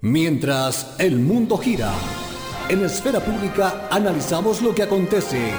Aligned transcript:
Mientras 0.00 0.94
el 1.00 1.18
mundo 1.18 1.58
gira, 1.58 1.92
en 2.68 2.84
Esfera 2.84 3.18
Pública 3.18 3.88
analizamos 3.90 4.62
lo 4.62 4.72
que 4.72 4.84
acontece. 4.84 5.50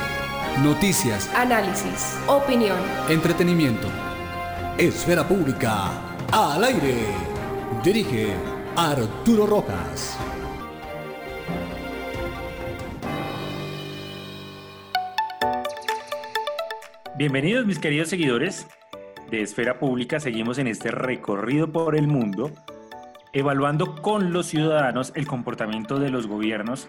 Noticias, 0.64 1.30
Análisis, 1.36 2.16
opinión. 2.25 2.78
entretenimiento. 3.10 3.90
Esfera 4.78 5.28
Pública, 5.28 5.92
al 6.32 6.64
aire. 6.64 6.96
Dirige 7.83 8.30
Arturo 8.78 9.46
Rojas. 9.46 10.17
Bienvenidos 17.17 17.65
mis 17.65 17.79
queridos 17.79 18.07
seguidores 18.07 18.67
de 19.29 19.41
Esfera 19.41 19.79
Pública. 19.79 20.21
Seguimos 20.21 20.57
en 20.59 20.67
este 20.67 20.91
recorrido 20.91 21.69
por 21.69 21.97
el 21.97 22.07
mundo, 22.07 22.51
evaluando 23.34 24.02
con 24.02 24.34
los 24.34 24.48
ciudadanos 24.48 25.12
el 25.16 25.27
comportamiento 25.27 25.99
de 25.99 26.09
los 26.09 26.27
gobiernos 26.27 26.88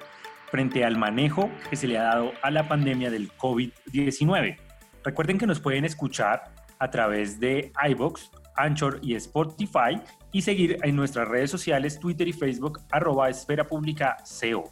frente 0.51 0.85
al 0.85 0.97
manejo 0.97 1.51
que 1.69 1.77
se 1.77 1.87
le 1.87 1.99
ha 1.99 2.03
dado 2.03 2.33
a 2.43 2.51
la 2.51 2.69
pandemia 2.69 3.11
del 3.11 3.31
COVID-19. 3.37 4.57
Recuerden 5.05 5.39
que 5.39 5.47
nos 5.47 5.61
pueden 5.61 5.85
escuchar 5.85 6.53
a 6.79 6.91
través 6.91 7.39
de 7.39 7.73
iBox, 7.89 8.31
Anchor 8.57 8.99
y 9.03 9.15
Spotify 9.15 10.01
y 10.33 10.43
seguir 10.43 10.79
en 10.83 10.97
nuestras 10.97 11.29
redes 11.29 11.51
sociales 11.51 11.99
Twitter 11.99 12.27
y 12.29 12.33
Facebook 12.33 12.81
arroba 12.91 13.29
Esfera 13.29 13.67
Pública 13.67 14.17
CO. 14.41 14.71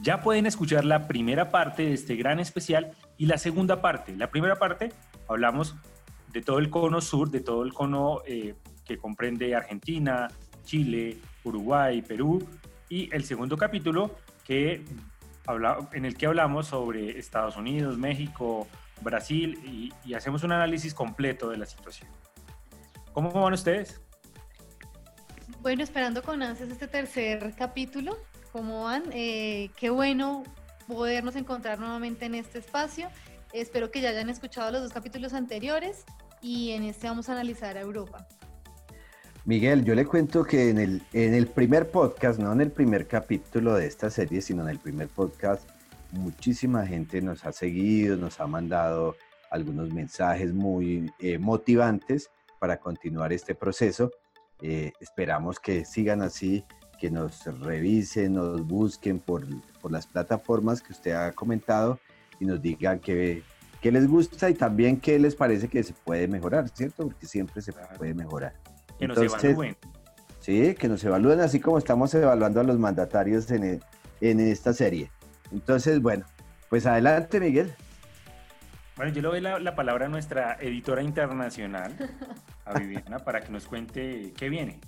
Ya 0.00 0.20
pueden 0.20 0.46
escuchar 0.46 0.84
la 0.84 1.06
primera 1.06 1.50
parte 1.50 1.84
de 1.84 1.94
este 1.94 2.16
gran 2.16 2.40
especial 2.40 2.90
y 3.16 3.26
la 3.26 3.38
segunda 3.38 3.80
parte. 3.80 4.16
La 4.16 4.30
primera 4.30 4.56
parte 4.56 4.92
hablamos 5.28 5.74
de 6.32 6.42
todo 6.42 6.58
el 6.58 6.68
cono 6.68 7.00
sur, 7.00 7.30
de 7.30 7.40
todo 7.40 7.62
el 7.62 7.72
cono 7.72 8.20
eh, 8.26 8.54
que 8.84 8.98
comprende 8.98 9.54
Argentina, 9.54 10.28
Chile, 10.64 11.18
Uruguay, 11.44 12.02
Perú 12.02 12.46
y 12.88 13.14
el 13.14 13.24
segundo 13.24 13.56
capítulo 13.56 14.16
que 14.44 14.84
habla, 15.46 15.88
en 15.92 16.04
el 16.04 16.16
que 16.16 16.26
hablamos 16.26 16.66
sobre 16.66 17.18
Estados 17.18 17.56
Unidos, 17.56 17.98
México, 17.98 18.66
Brasil 19.00 19.58
y, 19.64 19.92
y 20.04 20.14
hacemos 20.14 20.42
un 20.42 20.52
análisis 20.52 20.94
completo 20.94 21.48
de 21.50 21.58
la 21.58 21.66
situación. 21.66 22.10
¿Cómo 23.12 23.30
van 23.30 23.52
ustedes? 23.52 24.00
Bueno, 25.60 25.82
esperando 25.82 26.22
con 26.22 26.42
ansias 26.42 26.68
este 26.70 26.88
tercer 26.88 27.54
capítulo. 27.56 28.18
¿Cómo 28.52 28.84
van? 28.84 29.04
Eh, 29.12 29.70
qué 29.76 29.90
bueno 29.90 30.44
podernos 30.86 31.36
encontrar 31.36 31.78
nuevamente 31.78 32.26
en 32.26 32.34
este 32.34 32.58
espacio. 32.58 33.08
Espero 33.52 33.90
que 33.90 34.00
ya 34.00 34.10
hayan 34.10 34.30
escuchado 34.30 34.72
los 34.72 34.82
dos 34.82 34.92
capítulos 34.92 35.32
anteriores 35.32 36.04
y 36.42 36.72
en 36.72 36.82
este 36.84 37.08
vamos 37.08 37.28
a 37.28 37.32
analizar 37.32 37.76
a 37.76 37.80
Europa. 37.80 38.26
Miguel, 39.46 39.84
yo 39.84 39.94
le 39.94 40.06
cuento 40.06 40.42
que 40.42 40.70
en 40.70 40.78
el, 40.78 41.02
en 41.12 41.34
el 41.34 41.48
primer 41.48 41.90
podcast, 41.90 42.40
no 42.40 42.50
en 42.50 42.62
el 42.62 42.70
primer 42.70 43.06
capítulo 43.06 43.74
de 43.74 43.86
esta 43.86 44.08
serie, 44.08 44.40
sino 44.40 44.62
en 44.62 44.70
el 44.70 44.78
primer 44.78 45.08
podcast, 45.08 45.68
muchísima 46.12 46.86
gente 46.86 47.20
nos 47.20 47.44
ha 47.44 47.52
seguido, 47.52 48.16
nos 48.16 48.40
ha 48.40 48.46
mandado 48.46 49.16
algunos 49.50 49.92
mensajes 49.92 50.54
muy 50.54 51.12
eh, 51.18 51.36
motivantes 51.36 52.30
para 52.58 52.78
continuar 52.78 53.34
este 53.34 53.54
proceso. 53.54 54.10
Eh, 54.62 54.92
esperamos 54.98 55.60
que 55.60 55.84
sigan 55.84 56.22
así, 56.22 56.64
que 56.98 57.10
nos 57.10 57.44
revisen, 57.60 58.32
nos 58.32 58.66
busquen 58.66 59.18
por, 59.18 59.44
por 59.82 59.92
las 59.92 60.06
plataformas 60.06 60.80
que 60.80 60.94
usted 60.94 61.12
ha 61.12 61.32
comentado 61.32 62.00
y 62.40 62.46
nos 62.46 62.62
digan 62.62 62.98
qué, 62.98 63.42
qué 63.82 63.92
les 63.92 64.08
gusta 64.08 64.48
y 64.48 64.54
también 64.54 64.98
qué 64.98 65.18
les 65.18 65.34
parece 65.34 65.68
que 65.68 65.82
se 65.82 65.92
puede 65.92 66.28
mejorar, 66.28 66.70
¿cierto? 66.70 67.02
Porque 67.08 67.26
siempre 67.26 67.60
se 67.60 67.74
puede 67.98 68.14
mejorar. 68.14 68.54
Que 69.04 69.08
nos 69.08 69.18
Entonces, 69.18 69.50
evalúen. 69.50 69.76
Sí, 70.40 70.74
que 70.74 70.88
nos 70.88 71.04
evalúen 71.04 71.40
así 71.40 71.60
como 71.60 71.78
estamos 71.78 72.14
evaluando 72.14 72.60
a 72.60 72.64
los 72.64 72.78
mandatarios 72.78 73.50
en, 73.50 73.82
en 74.20 74.40
esta 74.40 74.72
serie. 74.72 75.10
Entonces, 75.52 76.00
bueno, 76.00 76.24
pues 76.70 76.86
adelante, 76.86 77.38
Miguel. 77.38 77.74
Bueno, 78.96 79.12
yo 79.12 79.22
le 79.22 79.28
doy 79.28 79.40
la, 79.40 79.58
la 79.58 79.74
palabra 79.74 80.06
a 80.06 80.08
nuestra 80.08 80.56
editora 80.60 81.02
internacional, 81.02 81.92
a 82.64 82.78
Viviana, 82.78 83.18
para 83.18 83.40
que 83.40 83.50
nos 83.50 83.66
cuente 83.66 84.32
qué 84.36 84.48
viene. 84.48 84.80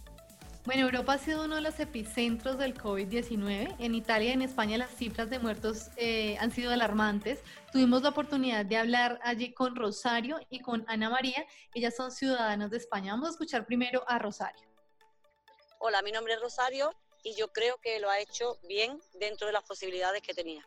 Bueno, 0.66 0.82
Europa 0.82 1.12
ha 1.12 1.18
sido 1.18 1.44
uno 1.44 1.54
de 1.54 1.60
los 1.60 1.78
epicentros 1.78 2.58
del 2.58 2.74
COVID-19. 2.74 3.76
En 3.78 3.94
Italia 3.94 4.30
y 4.30 4.32
en 4.32 4.42
España 4.42 4.76
las 4.76 4.90
cifras 4.90 5.30
de 5.30 5.38
muertos 5.38 5.90
eh, 5.96 6.36
han 6.40 6.50
sido 6.50 6.72
alarmantes. 6.72 7.38
Tuvimos 7.70 8.02
la 8.02 8.08
oportunidad 8.08 8.66
de 8.66 8.76
hablar 8.76 9.20
allí 9.22 9.54
con 9.54 9.76
Rosario 9.76 10.40
y 10.50 10.58
con 10.58 10.84
Ana 10.88 11.08
María. 11.08 11.46
Ellas 11.72 11.94
son 11.94 12.10
ciudadanas 12.10 12.72
de 12.72 12.78
España. 12.78 13.12
Vamos 13.12 13.28
a 13.28 13.30
escuchar 13.30 13.64
primero 13.64 14.02
a 14.08 14.18
Rosario. 14.18 14.68
Hola, 15.78 16.02
mi 16.02 16.10
nombre 16.10 16.34
es 16.34 16.40
Rosario 16.40 16.92
y 17.22 17.36
yo 17.36 17.52
creo 17.52 17.76
que 17.80 18.00
lo 18.00 18.10
ha 18.10 18.18
hecho 18.18 18.58
bien 18.66 19.00
dentro 19.20 19.46
de 19.46 19.52
las 19.52 19.62
posibilidades 19.62 20.20
que 20.20 20.34
tenía. 20.34 20.66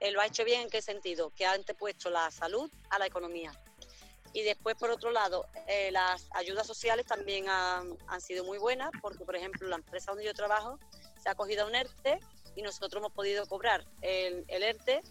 Eh, 0.00 0.10
lo 0.10 0.22
ha 0.22 0.26
hecho 0.26 0.42
bien 0.42 0.62
en 0.62 0.70
qué 0.70 0.80
sentido? 0.80 1.34
Que 1.36 1.44
ha 1.44 1.52
antepuesto 1.52 2.08
la 2.08 2.30
salud 2.30 2.70
a 2.88 2.98
la 2.98 3.04
economía. 3.08 3.52
Y 4.34 4.42
después, 4.42 4.76
por 4.76 4.90
otro 4.90 5.10
lado, 5.10 5.46
eh, 5.66 5.90
las 5.92 6.26
ayudas 6.32 6.66
sociales 6.66 7.04
también 7.06 7.48
han, 7.48 7.98
sido 8.20 8.44
muy 8.44 8.58
buenas, 8.58 8.90
porque, 9.00 9.24
por 9.24 9.36
ejemplo, 9.36 9.68
la 9.68 9.76
empresa 9.76 10.12
donde 10.12 10.24
yo 10.24 10.32
trabajo 10.32 10.78
se 11.22 11.28
ha 11.28 11.34
cogido 11.34 11.66
un 11.66 11.74
ERTE 11.74 12.18
y 12.56 12.62
nosotros 12.62 13.00
hemos 13.00 13.12
podido 13.12 13.46
cobrar 13.46 13.84
el, 14.00 14.44
ERTE, 14.48 15.02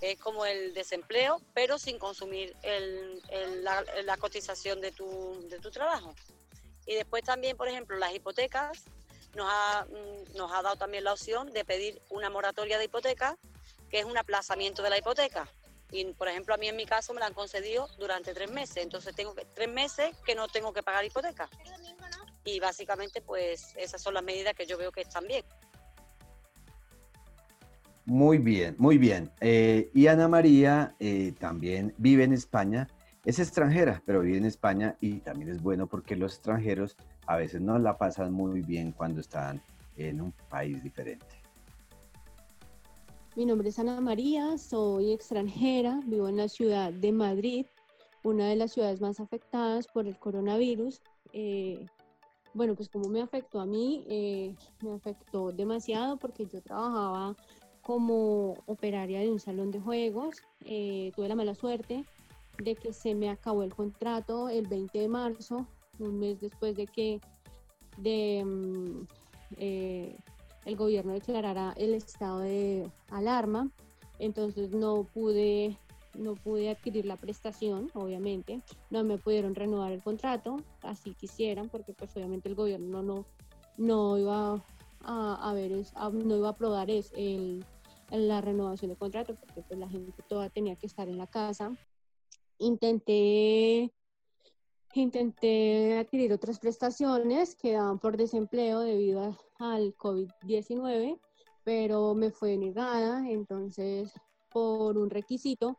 que 0.00 0.12
es 0.12 0.18
como 0.18 0.46
el 0.46 0.74
desempleo, 0.74 1.40
pero 1.54 1.78
sin 1.78 1.98
consumir 1.98 2.54
el- 2.62 3.20
la, 3.64 3.84
la 4.04 4.16
cotización 4.16 4.80
de 4.80 4.92
tu, 4.92 5.48
de 5.48 5.58
tu 5.58 5.70
trabajo. 5.70 6.14
Y 6.86 6.94
después 6.94 7.22
también, 7.24 7.56
por 7.56 7.68
ejemplo, 7.68 7.96
las 7.98 8.14
hipotecas, 8.14 8.84
nos 9.34 9.46
ha, 9.50 9.86
mm, 9.90 10.36
nos 10.36 10.52
ha 10.52 10.62
dado 10.62 10.76
también 10.76 11.04
la 11.04 11.12
opción 11.12 11.50
de 11.52 11.64
pedir 11.64 12.00
una 12.10 12.30
moratoria 12.30 12.78
de 12.78 12.84
hipoteca, 12.84 13.36
que 13.90 13.98
es 14.00 14.04
un 14.04 14.16
aplazamiento 14.16 14.82
de 14.82 14.90
la 14.90 14.98
hipoteca. 14.98 15.48
Y, 15.90 16.12
por 16.12 16.28
ejemplo, 16.28 16.54
a 16.54 16.58
mí 16.58 16.68
en 16.68 16.76
mi 16.76 16.84
caso 16.84 17.14
me 17.14 17.20
la 17.20 17.26
han 17.26 17.34
concedido 17.34 17.88
durante 17.98 18.34
tres 18.34 18.50
meses. 18.50 18.78
Entonces 18.78 19.14
tengo 19.14 19.34
que, 19.34 19.44
tres 19.46 19.68
meses 19.68 20.14
que 20.24 20.34
no 20.34 20.48
tengo 20.48 20.72
que 20.72 20.82
pagar 20.82 21.04
hipoteca. 21.04 21.48
Y 22.44 22.60
básicamente, 22.60 23.22
pues 23.22 23.74
esas 23.76 24.02
son 24.02 24.14
las 24.14 24.22
medidas 24.22 24.54
que 24.54 24.66
yo 24.66 24.76
veo 24.76 24.92
que 24.92 25.02
están 25.02 25.26
bien. 25.26 25.44
Muy 28.04 28.38
bien, 28.38 28.74
muy 28.78 28.96
bien. 28.96 29.30
Eh, 29.40 29.90
y 29.92 30.06
Ana 30.06 30.28
María 30.28 30.94
eh, 30.98 31.34
también 31.38 31.94
vive 31.98 32.24
en 32.24 32.32
España. 32.32 32.88
Es 33.24 33.38
extranjera, 33.38 34.02
pero 34.06 34.20
vive 34.20 34.38
en 34.38 34.46
España 34.46 34.96
y 35.00 35.18
también 35.18 35.50
es 35.50 35.62
bueno 35.62 35.86
porque 35.86 36.16
los 36.16 36.34
extranjeros 36.34 36.96
a 37.26 37.36
veces 37.36 37.60
no 37.60 37.78
la 37.78 37.98
pasan 37.98 38.32
muy 38.32 38.62
bien 38.62 38.92
cuando 38.92 39.20
están 39.20 39.60
en 39.96 40.22
un 40.22 40.32
país 40.48 40.82
diferente. 40.82 41.26
Mi 43.38 43.46
nombre 43.46 43.68
es 43.68 43.78
Ana 43.78 44.00
María, 44.00 44.58
soy 44.58 45.12
extranjera, 45.12 46.00
vivo 46.06 46.26
en 46.26 46.38
la 46.38 46.48
ciudad 46.48 46.92
de 46.92 47.12
Madrid, 47.12 47.66
una 48.24 48.48
de 48.48 48.56
las 48.56 48.72
ciudades 48.72 49.00
más 49.00 49.20
afectadas 49.20 49.86
por 49.86 50.08
el 50.08 50.18
coronavirus. 50.18 51.00
Eh, 51.32 51.86
bueno, 52.52 52.74
pues 52.74 52.88
como 52.88 53.08
me 53.08 53.22
afectó 53.22 53.60
a 53.60 53.64
mí, 53.64 54.04
eh, 54.08 54.56
me 54.82 54.90
afectó 54.90 55.52
demasiado 55.52 56.16
porque 56.16 56.46
yo 56.46 56.60
trabajaba 56.60 57.36
como 57.82 58.54
operaria 58.66 59.20
de 59.20 59.30
un 59.30 59.38
salón 59.38 59.70
de 59.70 59.78
juegos. 59.78 60.42
Eh, 60.64 61.12
tuve 61.14 61.28
la 61.28 61.36
mala 61.36 61.54
suerte 61.54 62.04
de 62.60 62.74
que 62.74 62.92
se 62.92 63.14
me 63.14 63.30
acabó 63.30 63.62
el 63.62 63.72
contrato 63.72 64.48
el 64.48 64.66
20 64.66 64.98
de 64.98 65.06
marzo, 65.06 65.64
un 66.00 66.18
mes 66.18 66.40
después 66.40 66.74
de 66.74 66.88
que 66.88 67.20
de, 67.98 68.44
mm, 68.44 69.06
el 70.68 70.76
gobierno 70.76 71.14
declarara 71.14 71.72
el 71.78 71.94
estado 71.94 72.40
de 72.40 72.90
alarma, 73.08 73.70
entonces 74.18 74.70
no 74.70 75.04
pude, 75.14 75.78
no 76.14 76.34
pude 76.34 76.68
adquirir 76.68 77.06
la 77.06 77.16
prestación, 77.16 77.90
obviamente, 77.94 78.60
no 78.90 79.02
me 79.02 79.16
pudieron 79.16 79.54
renovar 79.54 79.92
el 79.92 80.02
contrato, 80.02 80.56
así 80.82 81.14
quisieran, 81.14 81.70
porque 81.70 81.94
pues 81.94 82.14
obviamente 82.16 82.50
el 82.50 82.54
gobierno 82.54 83.02
no, 83.02 83.24
no 83.78 84.18
iba 84.18 84.62
a, 85.00 85.50
a 85.50 85.54
ver, 85.54 85.72
a- 85.94 86.10
no 86.10 86.36
iba 86.36 86.48
a 86.48 86.50
aprobar 86.50 86.90
es, 86.90 87.12
el, 87.16 87.64
la 88.10 88.42
renovación 88.42 88.90
de 88.90 88.96
contrato, 88.96 89.34
porque 89.36 89.62
pues 89.62 89.80
la 89.80 89.88
gente 89.88 90.22
toda 90.28 90.50
tenía 90.50 90.76
que 90.76 90.86
estar 90.86 91.08
en 91.08 91.16
la 91.16 91.26
casa. 91.26 91.72
Intenté 92.58 93.90
Intenté 94.98 95.96
adquirir 95.96 96.32
otras 96.32 96.58
prestaciones 96.58 97.54
que 97.54 97.74
daban 97.74 98.00
por 98.00 98.16
desempleo 98.16 98.80
debido 98.80 99.20
a- 99.20 99.38
al 99.74 99.94
COVID-19, 99.96 101.20
pero 101.62 102.14
me 102.16 102.32
fue 102.32 102.56
negada, 102.56 103.30
entonces 103.30 104.12
por 104.50 104.98
un 104.98 105.08
requisito 105.08 105.78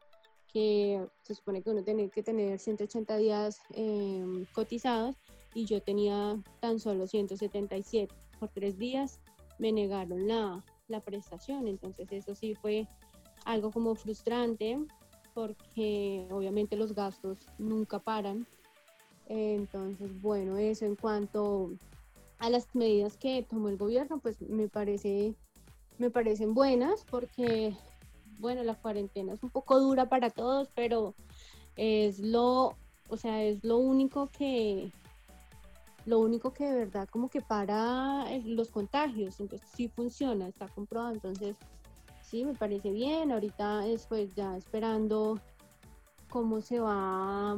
que 0.54 1.06
se 1.24 1.36
supone 1.36 1.62
que 1.62 1.69
uno 1.69 1.83
tiene 1.83 2.10
que 2.10 2.24
tener 2.24 2.60
180 2.60 3.18
días 3.18 3.60
em, 3.71 4.45
cotizados 4.54 5.18
y 5.54 5.66
yo 5.66 5.81
tenía 5.81 6.42
tan 6.62 6.80
solo 6.80 7.06
177 7.06 8.16
por 8.39 8.48
tres 8.50 8.77
días, 8.77 9.19
me 9.57 9.74
negaron 9.74 10.30
la, 10.30 10.63
la 10.88 11.01
prestación, 11.01 11.68
entonces 11.68 12.07
eso 12.13 12.36
sí 12.36 12.56
fue 12.56 12.88
algo 13.44 13.69
como 13.69 13.95
frustrante 13.95 14.77
porque 15.33 16.25
obviamente 16.31 16.77
los 16.77 16.94
gastos 16.95 17.38
nunca 17.57 18.00
paran. 18.00 18.48
Entonces, 19.29 20.21
bueno, 20.21 20.57
eso 20.57 20.85
en 20.85 20.95
cuanto 20.95 21.71
a 22.39 22.49
las 22.49 22.73
medidas 22.75 23.15
que 23.15 23.43
tomó 23.43 23.69
el 23.69 23.77
gobierno, 23.77 24.19
pues 24.19 24.41
me 24.41 24.67
parece 24.67 25.35
me 25.97 26.09
parecen 26.09 26.53
buenas 26.53 27.03
porque 27.09 27.75
bueno, 28.39 28.63
la 28.63 28.73
cuarentena 28.73 29.33
es 29.33 29.43
un 29.43 29.49
poco 29.49 29.79
dura 29.79 30.07
para 30.07 30.29
todos, 30.29 30.69
pero 30.73 31.13
es 31.75 32.19
lo, 32.19 32.75
o 33.09 33.17
sea, 33.17 33.43
es 33.43 33.63
lo 33.63 33.77
único 33.77 34.29
que 34.29 34.91
lo 36.05 36.19
único 36.19 36.53
que 36.53 36.65
de 36.65 36.85
verdad 36.85 37.07
como 37.09 37.29
que 37.29 37.41
para 37.41 38.25
los 38.45 38.69
contagios, 38.71 39.39
entonces 39.39 39.69
sí 39.75 39.89
funciona, 39.89 40.47
está 40.47 40.67
comprobado, 40.69 41.13
entonces 41.13 41.55
sí 42.23 42.45
me 42.45 42.53
parece 42.53 42.91
bien, 42.91 43.31
ahorita 43.31 43.85
es 43.85 44.07
pues 44.07 44.33
ya 44.33 44.57
esperando 44.57 45.37
cómo 46.29 46.61
se 46.61 46.79
va 46.79 47.57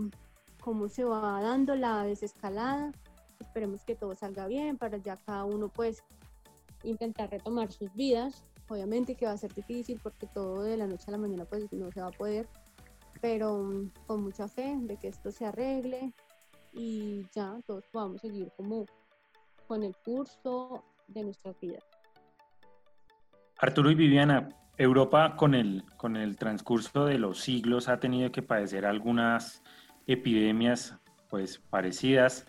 cómo 0.62 0.88
se 0.88 1.04
va 1.04 1.42
dando 1.42 1.75
la 1.75 2.04
desescalada. 2.04 2.92
Esperemos 3.40 3.84
que 3.84 3.96
todo 3.96 4.16
salga 4.16 4.48
bien 4.48 4.78
para 4.78 4.98
ya 4.98 5.18
cada 5.18 5.44
uno 5.44 5.68
pues 5.68 6.04
intentar 6.84 7.30
retomar 7.30 7.72
sus 7.72 7.94
vidas. 7.94 8.46
Obviamente 8.69 9.16
que 9.16 9.25
va 9.25 9.34
a 9.34 9.38
ser 9.38 9.54
difícil 9.54 10.00
porque 10.02 10.28
todo 10.28 10.63
de 10.63 10.78
la 10.78 10.88
noche 10.88 11.06
a 11.08 11.12
la 11.12 11.18
mañana 11.18 11.44
pues 11.44 11.72
no 11.74 11.92
se 11.92 12.00
va 12.00 12.08
a 12.08 12.12
poder, 12.12 12.48
pero 13.19 13.58
mm, 13.58 13.92
con 14.08 14.24
mucha 14.24 14.48
fe 14.48 14.78
de 14.80 14.96
que 14.96 15.10
esto 15.10 15.31
se 15.31 15.46
arregle 15.46 16.13
y 16.72 17.25
ya 17.34 17.60
todos 17.68 17.84
podamos 17.92 18.22
seguir 18.22 18.50
como 18.56 18.86
con 19.68 19.84
el 19.84 19.96
curso 19.98 20.86
de 21.08 21.24
nuestra 21.24 21.54
vida. 21.60 21.80
Arturo 23.58 23.92
y 23.92 23.96
Viviana, 23.96 24.50
Europa 24.78 25.36
con 25.36 25.54
el, 25.54 25.84
con 25.98 26.16
el 26.16 26.38
transcurso 26.38 27.06
de 27.06 27.18
los 27.18 27.42
siglos 27.42 27.90
ha 27.90 28.00
tenido 28.00 28.31
que 28.31 28.42
padecer 28.42 28.86
algunas 28.86 29.62
epidemias 30.07 30.95
pues 31.30 31.59
parecidas 31.69 32.45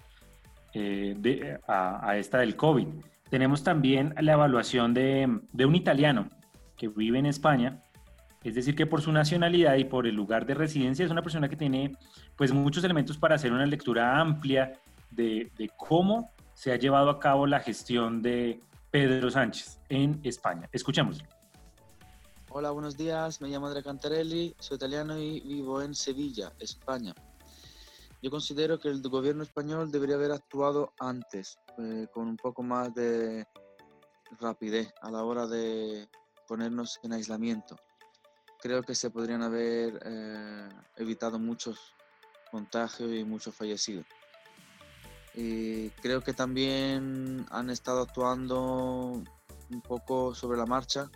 eh, 0.75 1.59
a, 1.69 2.17
esta 2.17 2.39
del 2.39 2.57
COVID. 2.57 2.89
Tenemos 3.31 3.63
también 3.63 4.15
la 4.21 4.33
evaluación 4.33 4.93
de, 4.95 5.27
un 5.65 5.75
italiano 5.75 6.29
que 6.77 6.89
vive 6.89 7.19
en 7.19 7.27
España, 7.27 7.83
es 8.43 8.55
decir, 8.55 8.75
que 8.75 8.87
por 8.87 9.01
su 9.01 9.13
nacionalidad 9.13 9.77
y 9.77 9.85
por 9.85 10.07
el 10.07 10.15
lugar 10.15 10.47
de 10.47 10.55
residencia 10.55 11.05
es 11.05 11.11
una 11.11 11.23
persona 11.23 11.49
que 11.49 11.57
tiene 11.57 11.97
pues 12.37 12.53
muchos 12.53 12.83
elementos 12.85 13.17
para 13.17 13.37
hacer 13.37 13.53
una 13.53 13.67
lectura 13.67 14.19
amplia 14.19 14.73
de, 15.11 15.51
de, 15.57 15.71
cómo 15.77 16.33
se 16.55 16.73
ha 16.73 16.77
llevado 16.77 17.11
a 17.11 17.21
cabo 17.21 17.47
la 17.47 17.61
gestión 17.61 18.21
de 18.21 18.61
Pedro 18.91 19.31
Sánchez 19.31 19.79
en 19.89 20.21
España. 20.25 20.69
Escuchémoslo. 20.73 21.25
Hola, 22.51 22.71
buenos 22.71 22.97
días. 22.97 23.41
Me 23.41 23.49
llamo 23.49 23.67
Andrea 23.67 23.83
Cantarelli, 23.83 24.55
soy 24.59 24.77
italiano 24.77 25.19
y 25.19 25.41
vivo 25.41 25.81
en 25.81 25.95
Sevilla, 25.95 26.53
España. 26.59 27.15
Yo 28.23 28.31
considero 28.31 28.79
que 28.79 28.89
el 28.89 29.03
gobierno 29.03 29.43
español 29.43 29.91
debería 29.91 30.15
haber 30.15 30.31
actuado 30.31 30.93
antes, 31.01 31.59
eh, 31.79 32.07
con 32.15 32.29
un 32.29 32.37
poco 32.37 32.63
más 32.63 32.95
de 32.95 33.45
rapidez 34.39 34.95
a 35.01 35.11
la 35.11 35.25
hora 35.25 35.49
de 35.49 36.09
ponernos 36.47 37.01
en 37.03 37.15
aislamiento. 37.15 37.77
Creo 38.61 38.85
que 38.85 38.95
se 38.95 39.11
podrían 39.11 39.43
haber 39.43 40.01
eh, 40.05 40.69
evitado 40.99 41.41
muchos 41.41 41.81
contagios 42.49 43.11
y 43.13 43.25
muchos 43.25 43.57
fallecidos. 43.57 44.07
Y 45.35 45.91
creo 45.91 46.21
que 46.21 46.33
también 46.33 47.45
han 47.51 47.71
estado 47.71 48.03
actuando 48.03 49.21
un 49.71 49.81
poco 49.81 50.33
sobre 50.33 50.59
la 50.59 50.67
marcha, 50.67 51.11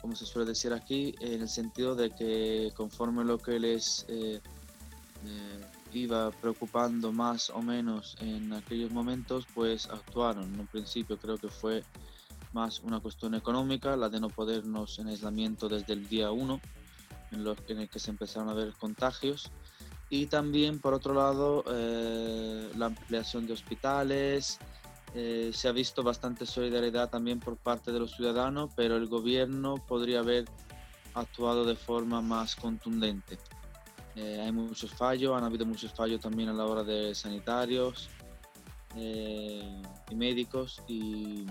como 0.00 0.14
se 0.14 0.24
suele 0.24 0.48
decir 0.48 0.72
aquí, 0.72 1.16
en 1.18 1.42
el 1.42 1.48
sentido 1.48 1.96
de 1.96 2.10
que 2.10 2.70
conforme 2.76 3.24
lo 3.24 3.38
que 3.38 3.58
les 3.58 4.06
eh, 4.08 4.40
iba 5.92 6.30
preocupando 6.30 7.12
más 7.12 7.50
o 7.50 7.62
menos 7.62 8.16
en 8.20 8.52
aquellos 8.52 8.90
momentos, 8.90 9.46
pues 9.54 9.88
actuaron. 9.88 10.54
En 10.54 10.60
un 10.60 10.66
principio 10.66 11.18
creo 11.18 11.38
que 11.38 11.48
fue 11.48 11.84
más 12.52 12.80
una 12.80 13.00
cuestión 13.00 13.34
económica, 13.34 13.96
la 13.96 14.08
de 14.08 14.20
no 14.20 14.28
podernos 14.28 14.98
en 14.98 15.08
aislamiento 15.08 15.68
desde 15.68 15.92
el 15.92 16.08
día 16.08 16.30
1, 16.30 16.60
en, 17.32 17.46
en 17.68 17.78
el 17.80 17.88
que 17.88 17.98
se 17.98 18.10
empezaron 18.10 18.48
a 18.48 18.54
ver 18.54 18.72
contagios. 18.74 19.50
Y 20.10 20.26
también, 20.26 20.78
por 20.78 20.94
otro 20.94 21.12
lado, 21.12 21.64
eh, 21.70 22.70
la 22.76 22.86
ampliación 22.86 23.46
de 23.46 23.52
hospitales. 23.52 24.58
Eh, 25.14 25.52
se 25.54 25.68
ha 25.68 25.72
visto 25.72 26.02
bastante 26.02 26.44
solidaridad 26.44 27.08
también 27.08 27.40
por 27.40 27.56
parte 27.56 27.92
de 27.92 27.98
los 27.98 28.14
ciudadanos, 28.14 28.70
pero 28.76 28.96
el 28.96 29.06
gobierno 29.06 29.76
podría 29.76 30.20
haber 30.20 30.44
actuado 31.14 31.64
de 31.64 31.76
forma 31.76 32.20
más 32.20 32.56
contundente. 32.56 33.38
Eh, 34.20 34.40
hay 34.40 34.50
muchos 34.50 34.92
fallos, 34.92 35.36
han 35.36 35.44
habido 35.44 35.64
muchos 35.64 35.92
fallos 35.92 36.20
también 36.20 36.48
a 36.48 36.52
la 36.52 36.66
hora 36.66 36.82
de 36.82 37.14
sanitarios 37.14 38.10
eh, 38.96 39.80
y 40.10 40.14
médicos. 40.16 40.82
Y 40.88 41.46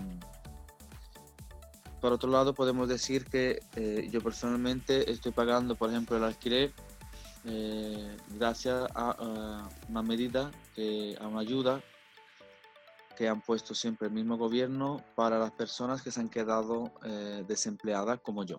por 2.02 2.12
otro 2.12 2.30
lado, 2.30 2.52
podemos 2.52 2.86
decir 2.86 3.24
que 3.24 3.62
eh, 3.74 4.08
yo 4.10 4.20
personalmente 4.20 5.10
estoy 5.10 5.32
pagando, 5.32 5.76
por 5.76 5.88
ejemplo, 5.88 6.18
el 6.18 6.24
alquiler 6.24 6.74
gracias 8.34 8.86
a, 8.94 9.66
una 9.88 10.02
medida, 10.02 10.50
a 11.18 11.26
una 11.26 11.40
ayuda 11.40 11.80
que 13.16 13.26
han 13.26 13.40
puesto 13.40 13.74
siempre 13.74 14.08
el 14.08 14.12
mismo 14.12 14.36
gobierno 14.36 15.02
para 15.14 15.38
las 15.38 15.52
personas 15.52 16.02
que 16.02 16.10
se 16.10 16.20
han 16.20 16.28
quedado 16.28 16.92
desempleadas 17.46 18.20
como 18.20 18.44
yo 18.44 18.58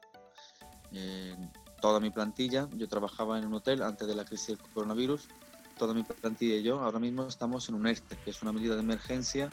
toda 1.79 1.99
mi 1.99 2.09
plantilla, 2.09 2.67
yo 2.75 2.87
trabajaba 2.87 3.37
en 3.39 3.45
un 3.45 3.53
hotel 3.55 3.81
antes 3.81 4.07
de 4.07 4.15
la 4.15 4.25
crisis 4.25 4.57
del 4.57 4.59
coronavirus, 4.73 5.27
toda 5.77 5.93
mi 5.93 6.03
plantilla 6.03 6.55
y 6.55 6.63
yo 6.63 6.81
ahora 6.81 6.99
mismo 6.99 7.25
estamos 7.25 7.69
en 7.69 7.75
un 7.75 7.87
ERTE, 7.87 8.17
que 8.17 8.29
es 8.31 8.41
una 8.41 8.51
medida 8.51 8.75
de 8.75 8.81
emergencia 8.81 9.49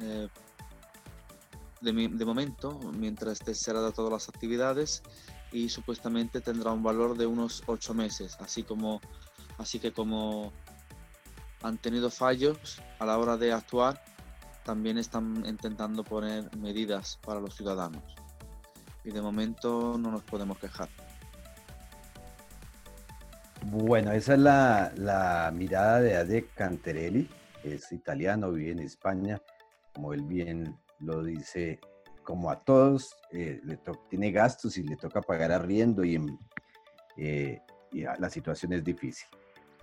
eh, 0.00 0.28
de, 1.80 2.24
momento, 2.24 2.80
mientras 2.98 3.40
esté 3.40 3.54
cerrada 3.54 3.92
todas 3.92 4.10
las 4.10 4.28
actividades 4.28 5.02
y 5.52 5.68
supuestamente 5.68 6.40
tendrá 6.40 6.72
un 6.72 6.82
valor 6.82 7.16
de 7.16 7.26
unos 7.26 7.62
ocho 7.66 7.94
meses, 7.94 8.36
así 8.40 8.62
como 8.62 9.00
así 9.58 9.78
que 9.78 9.92
como 9.92 10.52
han 11.62 11.78
tenido 11.78 12.10
fallos 12.10 12.82
a 12.98 13.06
la 13.06 13.18
hora 13.18 13.36
de 13.36 13.52
actuar, 13.52 14.02
también 14.64 14.98
están 14.98 15.44
intentando 15.46 16.02
poner 16.02 16.54
medidas 16.56 17.18
para 17.24 17.40
los 17.40 17.54
ciudadanos. 17.54 18.02
Y 19.04 19.10
de 19.10 19.22
momento 19.22 19.96
no 19.96 20.10
nos 20.10 20.22
podemos 20.24 20.58
quejar. 20.58 20.88
Bueno, 23.78 24.12
esa 24.12 24.32
es 24.32 24.40
la, 24.40 25.52
mirada 25.54 26.00
de 26.00 26.16
Ade 26.16 26.46
Canterelli, 26.54 27.28
es 27.62 27.92
italiano, 27.92 28.50
vive 28.50 28.70
en 28.70 28.78
España, 28.78 29.38
como 29.94 30.14
él 30.14 30.22
bien 30.22 30.78
lo 31.00 31.22
dice, 31.22 31.78
como 32.22 32.50
a 32.50 32.64
todos, 32.64 33.14
eh, 33.32 33.60
le 33.64 33.78
tiene 34.08 34.32
gastos 34.32 34.78
y 34.78 34.82
le 34.82 34.96
toca 34.96 35.20
pagar 35.20 35.52
arriendo 35.52 36.06
y, 36.06 36.18
eh, 37.18 37.60
la 38.18 38.30
situación 38.30 38.72
es 38.72 38.82
difícil. 38.82 39.28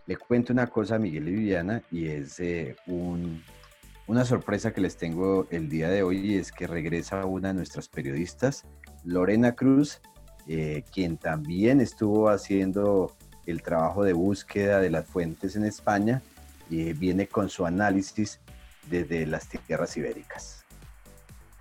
Le 0.08 0.18
cuento 0.18 0.54
una 0.54 0.66
cosa 0.66 0.96
a 0.96 1.00
Miguel 1.00 1.28
y 1.28 1.32
Viviana 1.34 1.84
y 1.92 2.08
es 2.08 2.40
eh, 2.40 2.76
una 4.08 4.26
sorpresa 4.26 4.74
que 4.74 4.82
les 4.82 4.98
tengo 4.98 5.46
el 5.52 5.70
día 5.70 5.90
de 5.90 6.02
hoy 6.02 6.34
es 6.34 6.52
que 6.52 6.66
regresa 6.66 7.28
una 7.28 7.50
de 7.50 7.54
nuestras 7.54 7.90
periodistas, 7.90 8.66
Lorena 9.04 9.54
Cruz, 9.54 10.02
quien 10.92 11.18
también 11.18 11.80
estuvo 11.80 12.28
haciendo 12.28 13.16
el 13.46 13.62
trabajo 13.62 14.04
de 14.04 14.14
búsqueda 14.14 14.80
de 14.80 14.90
las 14.90 15.06
fuentes 15.06 15.56
en 15.56 15.66
España 15.66 16.22
y 16.70 16.94
viene 16.94 17.28
con 17.28 17.50
su 17.50 17.66
análisis 17.66 18.40
desde 18.90 19.26
las 19.26 19.48
tierras 19.48 19.96
ibéricas. 19.98 20.64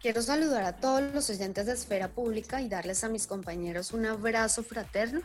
Quiero 0.01 0.21
saludar 0.21 0.65
a 0.65 0.77
todos 0.77 1.15
los 1.15 1.31
oyentes 1.31 1.67
de 1.67 1.75
Esfera 1.75 2.09
Pública 2.09 2.61
y 2.61 2.69
darles 2.69 3.05
a 3.05 3.09
mis 3.09 3.27
compañeros 3.27 3.93
un 3.93 4.07
abrazo 4.07 4.65
fraterno. 4.65 5.21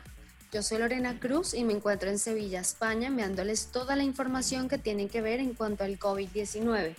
Yo 0.51 0.61
soy 0.61 0.77
Lorena 0.77 1.19
Cruz 1.19 1.53
y 1.53 1.63
me 1.63 1.73
encuentro 1.73 2.09
en 2.09 2.19
Sevilla, 2.19 2.59
España, 2.59 3.07
enviándoles 3.07 3.67
toda 3.67 3.95
la 3.95 4.03
información 4.03 4.69
que 4.69 4.77
tienen 4.77 5.09
que 5.09 5.21
ver 5.21 5.39
en 5.39 5.55
cuanto 5.55 5.83
al 5.83 5.97
COVID-19. 5.97 6.95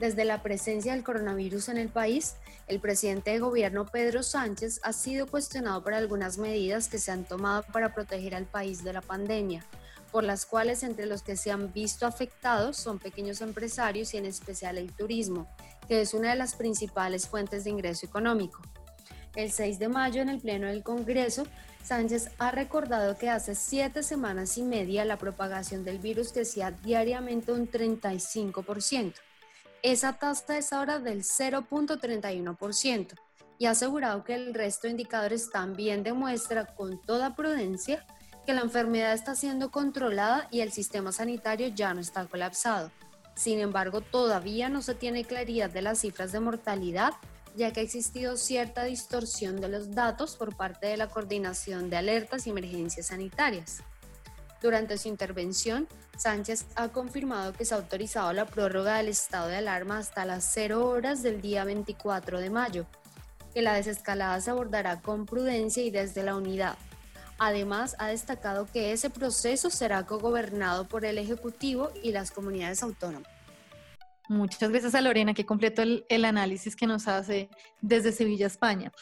Desde 0.00 0.24
la 0.24 0.42
presencia 0.42 0.94
del 0.94 1.04
coronavirus 1.04 1.68
en 1.68 1.76
el 1.76 1.90
país, 1.90 2.36
el 2.68 2.80
presidente 2.80 3.32
de 3.32 3.38
gobierno 3.38 3.84
Pedro 3.84 4.22
Sánchez 4.22 4.80
ha 4.82 4.94
sido 4.94 5.26
cuestionado 5.26 5.84
por 5.84 5.92
algunas 5.92 6.38
medidas 6.38 6.88
que 6.88 6.98
se 6.98 7.12
han 7.12 7.24
tomado 7.24 7.64
para 7.70 7.92
proteger 7.92 8.34
al 8.34 8.46
país 8.46 8.82
de 8.82 8.94
la 8.94 9.02
pandemia, 9.02 9.62
por 10.10 10.24
las 10.24 10.46
cuales 10.46 10.84
entre 10.84 11.04
los 11.04 11.22
que 11.22 11.36
se 11.36 11.50
han 11.50 11.74
visto 11.74 12.06
afectados 12.06 12.78
son 12.78 12.98
pequeños 12.98 13.42
empresarios 13.42 14.14
y 14.14 14.16
en 14.16 14.24
especial 14.24 14.78
el 14.78 14.90
turismo, 14.90 15.46
que 15.86 16.00
es 16.00 16.14
una 16.14 16.30
de 16.30 16.36
las 16.36 16.54
principales 16.54 17.28
fuentes 17.28 17.64
de 17.64 17.70
ingreso 17.70 18.06
económico. 18.06 18.62
El 19.36 19.52
6 19.52 19.78
de 19.78 19.88
mayo, 19.90 20.22
en 20.22 20.30
el 20.30 20.40
Pleno 20.40 20.68
del 20.68 20.82
Congreso, 20.82 21.46
Sánchez 21.84 22.30
ha 22.38 22.50
recordado 22.52 23.18
que 23.18 23.28
hace 23.28 23.54
siete 23.54 24.02
semanas 24.02 24.56
y 24.56 24.62
media 24.62 25.04
la 25.04 25.18
propagación 25.18 25.84
del 25.84 25.98
virus 25.98 26.32
crecía 26.32 26.70
diariamente 26.70 27.52
un 27.52 27.70
35%. 27.70 29.12
Esa 29.82 30.12
tasa 30.12 30.58
es 30.58 30.74
ahora 30.74 30.98
del 30.98 31.22
0.31% 31.22 33.14
y 33.58 33.64
ha 33.64 33.70
asegurado 33.70 34.24
que 34.24 34.34
el 34.34 34.52
resto 34.52 34.86
de 34.86 34.90
indicadores 34.90 35.50
también 35.50 36.02
demuestra 36.02 36.66
con 36.66 37.00
toda 37.00 37.34
prudencia 37.34 38.06
que 38.44 38.52
la 38.52 38.60
enfermedad 38.60 39.14
está 39.14 39.34
siendo 39.34 39.70
controlada 39.70 40.48
y 40.50 40.60
el 40.60 40.70
sistema 40.70 41.12
sanitario 41.12 41.68
ya 41.68 41.94
no 41.94 42.00
está 42.00 42.26
colapsado. 42.26 42.90
Sin 43.34 43.58
embargo, 43.58 44.02
todavía 44.02 44.68
no 44.68 44.82
se 44.82 44.94
tiene 44.94 45.24
claridad 45.24 45.70
de 45.70 45.80
las 45.80 46.00
cifras 46.00 46.32
de 46.32 46.40
mortalidad, 46.40 47.14
ya 47.56 47.72
que 47.72 47.80
ha 47.80 47.82
existido 47.82 48.36
cierta 48.36 48.84
distorsión 48.84 49.62
de 49.62 49.68
los 49.68 49.94
datos 49.94 50.36
por 50.36 50.56
parte 50.56 50.88
de 50.88 50.98
la 50.98 51.08
Coordinación 51.08 51.88
de 51.88 51.96
Alertas 51.96 52.46
y 52.46 52.50
Emergencias 52.50 53.06
Sanitarias. 53.06 53.82
Durante 54.60 54.98
su 54.98 55.08
intervención, 55.08 55.88
Sánchez 56.18 56.66
ha 56.74 56.88
confirmado 56.88 57.54
que 57.54 57.64
se 57.64 57.74
ha 57.74 57.78
autorizado 57.78 58.32
la 58.34 58.44
prórroga 58.44 58.98
del 58.98 59.08
estado 59.08 59.48
de 59.48 59.56
alarma 59.56 59.98
hasta 59.98 60.26
las 60.26 60.44
0 60.52 60.86
horas 60.86 61.22
del 61.22 61.40
día 61.40 61.64
24 61.64 62.40
de 62.40 62.50
mayo, 62.50 62.86
que 63.54 63.62
la 63.62 63.72
desescalada 63.72 64.38
se 64.40 64.50
abordará 64.50 65.00
con 65.00 65.24
prudencia 65.24 65.82
y 65.82 65.90
desde 65.90 66.22
la 66.22 66.36
unidad. 66.36 66.76
Además, 67.38 67.96
ha 67.98 68.08
destacado 68.08 68.68
que 68.70 68.92
ese 68.92 69.08
proceso 69.08 69.70
será 69.70 70.04
cogobernado 70.04 70.86
por 70.86 71.06
el 71.06 71.16
Ejecutivo 71.16 71.90
y 72.02 72.12
las 72.12 72.30
comunidades 72.30 72.82
autónomas. 72.82 73.30
Muchas 74.28 74.70
gracias 74.70 74.94
a 74.94 75.00
Lorena 75.00 75.32
que 75.32 75.46
completó 75.46 75.80
el, 75.80 76.04
el 76.10 76.26
análisis 76.26 76.76
que 76.76 76.86
nos 76.86 77.08
hace 77.08 77.48
desde 77.80 78.12
Sevilla, 78.12 78.46
España. 78.46 78.92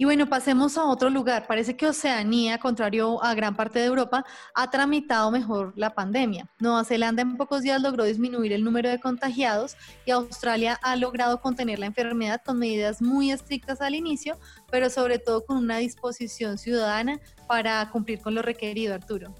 Y 0.00 0.06
bueno, 0.06 0.30
pasemos 0.30 0.78
a 0.78 0.84
otro 0.86 1.10
lugar. 1.10 1.46
Parece 1.46 1.76
que 1.76 1.86
Oceanía, 1.86 2.56
contrario 2.56 3.22
a 3.22 3.34
gran 3.34 3.54
parte 3.54 3.80
de 3.80 3.84
Europa, 3.84 4.24
ha 4.54 4.70
tramitado 4.70 5.30
mejor 5.30 5.74
la 5.76 5.90
pandemia. 5.90 6.48
Nueva 6.58 6.84
Zelanda 6.84 7.20
en 7.20 7.36
pocos 7.36 7.60
días 7.60 7.82
logró 7.82 8.04
disminuir 8.04 8.54
el 8.54 8.64
número 8.64 8.88
de 8.88 8.98
contagiados 8.98 9.76
y 10.06 10.10
Australia 10.10 10.80
ha 10.82 10.96
logrado 10.96 11.42
contener 11.42 11.80
la 11.80 11.84
enfermedad 11.84 12.40
con 12.42 12.58
medidas 12.58 13.02
muy 13.02 13.30
estrictas 13.30 13.82
al 13.82 13.94
inicio, 13.94 14.38
pero 14.70 14.88
sobre 14.88 15.18
todo 15.18 15.44
con 15.44 15.58
una 15.58 15.76
disposición 15.76 16.56
ciudadana 16.56 17.20
para 17.46 17.86
cumplir 17.90 18.22
con 18.22 18.34
lo 18.34 18.40
requerido, 18.40 18.94
Arturo. 18.94 19.34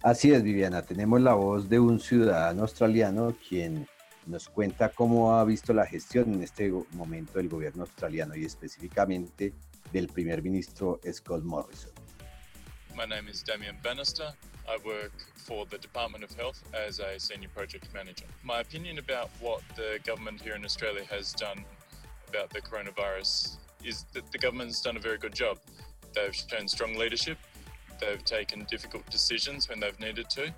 Así 0.00 0.32
es, 0.32 0.44
Viviana. 0.44 0.82
Tenemos 0.82 1.20
la 1.20 1.34
voz 1.34 1.68
de 1.68 1.80
un 1.80 1.98
ciudadano 1.98 2.62
australiano 2.62 3.34
quien 3.48 3.88
nos 4.26 4.48
cuenta 4.48 4.90
cómo 4.90 5.34
ha 5.34 5.44
visto 5.44 5.72
la 5.72 5.86
gestión 5.86 6.34
en 6.34 6.44
este 6.44 6.72
momento 6.92 7.38
del 7.38 7.48
gobierno 7.48 7.82
australiano 7.82 8.36
y 8.36 8.44
específicamente 8.44 9.52
del 9.92 10.06
primer 10.06 10.42
ministro 10.42 11.00
Scott 11.10 11.42
Morrison. 11.42 11.90
My 12.96 13.04
name 13.04 13.28
is 13.28 13.42
Damien 13.42 13.76
Bannister. 13.82 14.32
I 14.68 14.78
work 14.84 15.12
for 15.34 15.66
the 15.66 15.78
Department 15.78 16.22
of 16.22 16.32
Health 16.34 16.62
as 16.72 17.00
a 17.00 17.18
senior 17.18 17.48
project 17.48 17.88
manager. 17.92 18.26
My 18.42 18.60
opinion 18.60 18.98
about 18.98 19.30
what 19.40 19.62
the 19.76 19.98
government 20.04 20.40
here 20.40 20.54
in 20.54 20.64
Australia 20.64 21.04
has 21.10 21.32
done 21.32 21.64
about 22.28 22.50
the 22.50 22.60
coronavirus 22.60 23.56
is 23.84 24.04
that 24.12 24.30
the 24.30 24.38
government's 24.38 24.80
done 24.80 24.96
a 24.96 25.00
very 25.00 25.18
good 25.18 25.34
job. 25.34 25.58
They've 26.14 26.34
shown 26.34 26.68
strong 26.68 26.94
leadership. 26.94 27.38
They've 28.00 28.24
taken 28.24 28.64
difficult 28.70 29.08
decisions 29.10 29.68
when 29.68 29.80
they've 29.80 29.98
needed 29.98 30.30
to. 30.30 30.52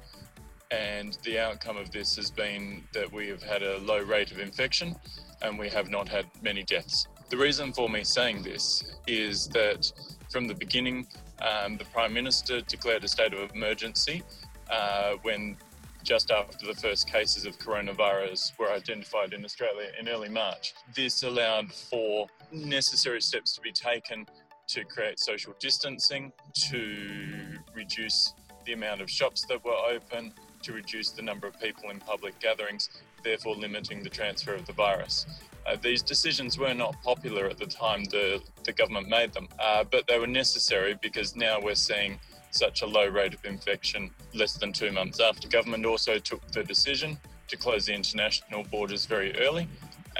And 0.71 1.17
the 1.23 1.39
outcome 1.39 1.77
of 1.77 1.91
this 1.91 2.17
has 2.17 2.31
been 2.31 2.83
that 2.93 3.13
we 3.13 3.29
have 3.29 3.43
had 3.43 3.63
a 3.63 3.79
low 3.79 4.03
rate 4.03 4.33
of 4.33 4.39
infection 4.39 4.97
and 5.43 5.59
we 5.59 5.69
have 5.69 5.89
not 5.89 6.09
had 6.09 6.27
many 6.43 6.63
deaths. 6.63 7.07
The 7.31 7.37
reason 7.37 7.73
for 7.73 7.89
me 7.89 8.05
saying 8.05 8.43
this 8.43 8.97
is 9.07 9.49
that 9.49 9.91
from 10.31 10.47
the 10.47 10.55
beginning, 10.55 11.07
um, 11.41 11.77
the 11.77 11.85
Prime 11.87 12.13
Minister 12.13 12.61
declared 12.61 13.03
a 13.05 13.09
state 13.09 13.33
of 13.33 13.51
emergency 13.55 14.23
uh, 14.71 15.15
when 15.23 15.57
just 16.03 16.31
after 16.31 16.67
the 16.67 16.75
first 16.75 17.11
cases 17.11 17.47
of 17.47 17.59
coronavirus 17.59 18.53
were 18.59 18.71
identified 18.71 19.33
in 19.33 19.45
Australia 19.45 19.89
in 19.99 20.09
early 20.09 20.29
March. 20.29 20.75
This 20.95 21.23
allowed 21.23 21.73
for 21.73 22.27
necessary 22.53 23.23
steps 23.23 23.55
to 23.55 23.61
be 23.63 23.73
taken 23.73 24.27
to 24.69 24.85
create 24.85 25.19
social 25.19 25.55
distancing, 25.59 26.31
to 26.71 27.57
reduce 27.75 28.35
the 28.67 28.75
amount 28.75 29.01
of 29.01 29.11
shops 29.11 29.45
that 29.49 29.65
were 29.65 29.77
open, 29.91 30.33
to 30.65 30.73
reduce 30.73 31.11
the 31.11 31.23
number 31.23 31.47
of 31.47 31.59
people 31.61 31.91
in 31.91 32.01
public 32.01 32.39
gatherings, 32.41 32.91
therefore 33.23 33.55
limiting 33.55 34.03
the 34.03 34.09
transfer 34.09 34.55
of 34.55 34.67
the 34.67 34.73
virus. 34.73 35.27
Uh, 35.67 35.77
these 35.81 36.03
decisions 36.03 36.59
were 36.59 36.75
not 36.75 36.95
popular 37.03 37.47
at 37.47 37.59
the 37.59 37.67
time 37.67 38.05
the, 38.05 38.43
the 38.65 38.73
government 38.73 39.09
made 39.09 39.33
them, 39.33 39.49
uh, 39.61 39.85
but 39.91 40.07
they 40.07 40.19
were 40.19 40.27
necessary 40.27 40.99
because 41.01 41.37
now 41.37 41.59
we're 41.61 41.75
seeing 41.75 42.19
such 42.51 42.83
a 42.83 42.87
low 42.87 43.09
rate 43.09 43.35
of 43.35 43.45
infection 43.45 44.11
less 44.35 44.55
than 44.55 44.73
two 44.73 44.93
months 44.93 45.21
after. 45.21 45.49
Government 45.49 45.85
also 45.87 46.19
took 46.19 46.47
the 46.53 46.63
decision 46.63 47.19
to 47.49 47.57
close 47.57 47.87
the 47.87 47.95
international 47.95 48.65
borders 48.65 49.07
very 49.07 49.37
early, 49.39 49.69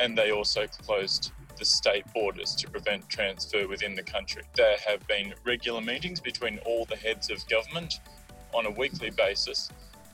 and 0.01 0.17
they 0.17 0.31
also 0.31 0.67
closed 0.67 1.33
the 1.59 1.65
state 1.65 2.05
borders 2.13 2.55
to 2.57 2.69
prevent 2.69 3.09
transfer 3.09 3.69
within 3.69 3.95
the 3.95 4.03
country. 4.03 4.43
There 4.57 4.77
have 4.87 5.07
been 5.07 5.35
regular 5.45 5.81
meetings 5.81 6.21
between 6.21 6.59
all 6.67 6.85
the 6.85 6.97
heads 6.97 7.31
of 7.31 7.47
government 7.49 8.01
on 8.53 8.67
a 8.67 8.71
weekly 8.71 9.11
basis 9.11 9.71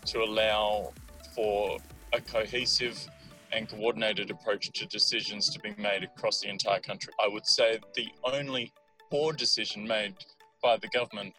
to 0.06 0.22
allow 0.22 0.92
for 1.34 1.78
a 2.12 2.20
cohesive 2.20 3.06
and 3.52 3.68
coordinated 3.68 4.30
approach 4.30 4.70
to 4.70 4.86
decisions 4.86 5.48
to 5.50 5.58
be 5.60 5.74
made 5.76 6.04
across 6.04 6.40
the 6.40 6.48
entire 6.48 6.80
country. 6.80 7.12
I 7.22 7.28
would 7.28 7.46
say 7.46 7.78
the 7.94 8.08
only 8.24 8.72
poor 9.10 9.32
decision 9.32 9.86
made 9.86 10.14
by 10.62 10.76
the 10.76 10.88
government 10.88 11.34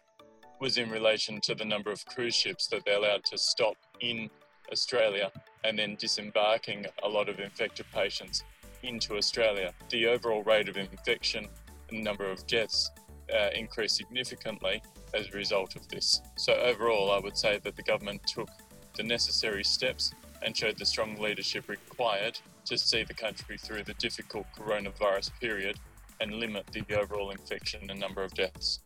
was 0.60 0.78
in 0.78 0.90
relation 0.90 1.40
to 1.40 1.54
the 1.54 1.64
number 1.64 1.90
of 1.90 2.04
cruise 2.06 2.34
ships 2.34 2.68
that 2.68 2.84
they're 2.84 2.98
allowed 2.98 3.24
to 3.24 3.38
stop 3.38 3.76
in 4.00 4.30
Australia 4.70 5.30
and 5.64 5.78
then 5.78 5.96
disembarking 5.96 6.86
a 7.02 7.08
lot 7.08 7.28
of 7.28 7.40
infected 7.40 7.86
patients 7.92 8.44
into 8.82 9.16
Australia. 9.16 9.72
The 9.90 10.06
overall 10.06 10.42
rate 10.42 10.68
of 10.68 10.76
infection 10.76 11.48
and 11.90 12.04
number 12.04 12.30
of 12.30 12.46
deaths 12.46 12.90
uh, 13.34 13.48
increased 13.54 13.96
significantly 13.96 14.82
as 15.14 15.28
a 15.28 15.36
result 15.36 15.76
of 15.76 15.86
this. 15.88 16.20
So, 16.36 16.52
overall, 16.54 17.10
I 17.10 17.18
would 17.18 17.36
say 17.36 17.58
that 17.58 17.76
the 17.76 17.82
government 17.82 18.22
took 18.26 18.48
the 18.96 19.02
necessary 19.02 19.64
steps 19.64 20.12
and 20.42 20.56
showed 20.56 20.78
the 20.78 20.86
strong 20.86 21.16
leadership 21.16 21.68
required 21.68 22.38
to 22.66 22.76
see 22.76 23.04
the 23.04 23.14
country 23.14 23.58
through 23.58 23.84
the 23.84 23.94
difficult 23.94 24.46
coronavirus 24.56 25.30
period 25.40 25.78
and 26.20 26.32
limit 26.34 26.66
the 26.72 26.84
overall 26.96 27.30
infection 27.30 27.90
and 27.90 27.98
number 27.98 28.22
of 28.22 28.32
deaths. 28.34 28.80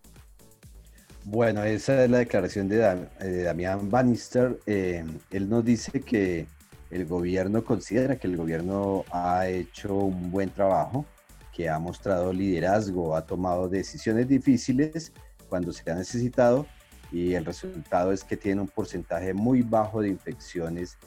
Bueno, 1.25 1.65
esa 1.65 2.05
es 2.05 2.11
la 2.11 2.19
declaración 2.19 2.69
de, 2.69 2.77
Dam 2.77 3.09
de 3.19 3.43
Damián 3.43 3.91
Bannister. 3.91 4.61
Eh, 4.65 5.05
él 5.33 5.49
nos 5.49 5.65
dice 5.65 6.01
que 6.01 6.47
el 6.91 7.05
gobierno 7.05 7.65
considera 7.65 8.17
que 8.17 8.29
el 8.29 8.37
gobierno 8.37 9.05
ha 9.11 9.49
hecho 9.49 9.93
un 9.93 10.31
buen 10.31 10.51
trabajo, 10.51 11.05
que 11.53 11.69
ha 11.69 11.81
mostrado 11.81 12.33
liderazgo, 12.33 13.17
ha 13.17 13.27
tomado 13.27 13.69
decisiones 13.69 14.29
difíciles 14.29 15.13
cuando 15.49 15.73
se 15.73 15.91
ha 15.91 15.95
necesitado 15.95 16.67
y 17.13 17.35
el 17.35 17.45
resultado 17.45 18.13
es 18.13 18.25
que 18.25 18.37
tiene 18.37 18.61
un 18.61 18.69
porcentaje 18.69 19.33
muy 19.33 19.63
bajo 19.63 20.03
de 20.03 20.09
infecciones 20.09 20.99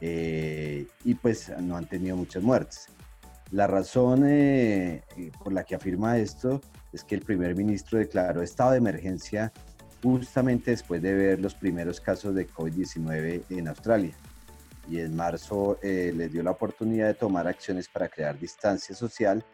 eh, 0.00 0.86
y 1.04 1.14
pues 1.14 1.52
no 1.60 1.76
han 1.76 1.86
tenido 1.86 2.16
muchas 2.16 2.42
muertes. 2.42 2.88
La 3.52 3.66
razón 3.66 4.24
eh, 4.26 5.02
eh, 5.18 5.30
por 5.44 5.52
la 5.52 5.62
que 5.64 5.74
afirma 5.74 6.16
esto 6.16 6.62
es 6.90 7.04
que 7.04 7.14
el 7.14 7.20
primer 7.20 7.54
ministro 7.54 7.98
declaró 7.98 8.42
estado 8.42 8.70
de 8.70 8.78
emergencia 8.78 9.52
justamente 10.02 10.70
después 10.70 11.02
de 11.02 11.12
ver 11.12 11.38
los 11.38 11.54
primeros 11.54 12.00
casos 12.00 12.34
de 12.34 12.48
COVID-19 12.48 13.44
en 13.50 13.68
Australia. 13.68 14.14
Y 14.88 15.00
en 15.00 15.14
marzo 15.14 15.78
eh, 15.82 16.12
les 16.16 16.32
dio 16.32 16.42
la 16.42 16.52
oportunidad 16.52 17.08
de 17.08 17.14
tomar 17.14 17.46
acciones 17.46 17.88
para 17.88 18.08
crear 18.08 18.38
distancia 18.38 18.96
social, 18.96 19.44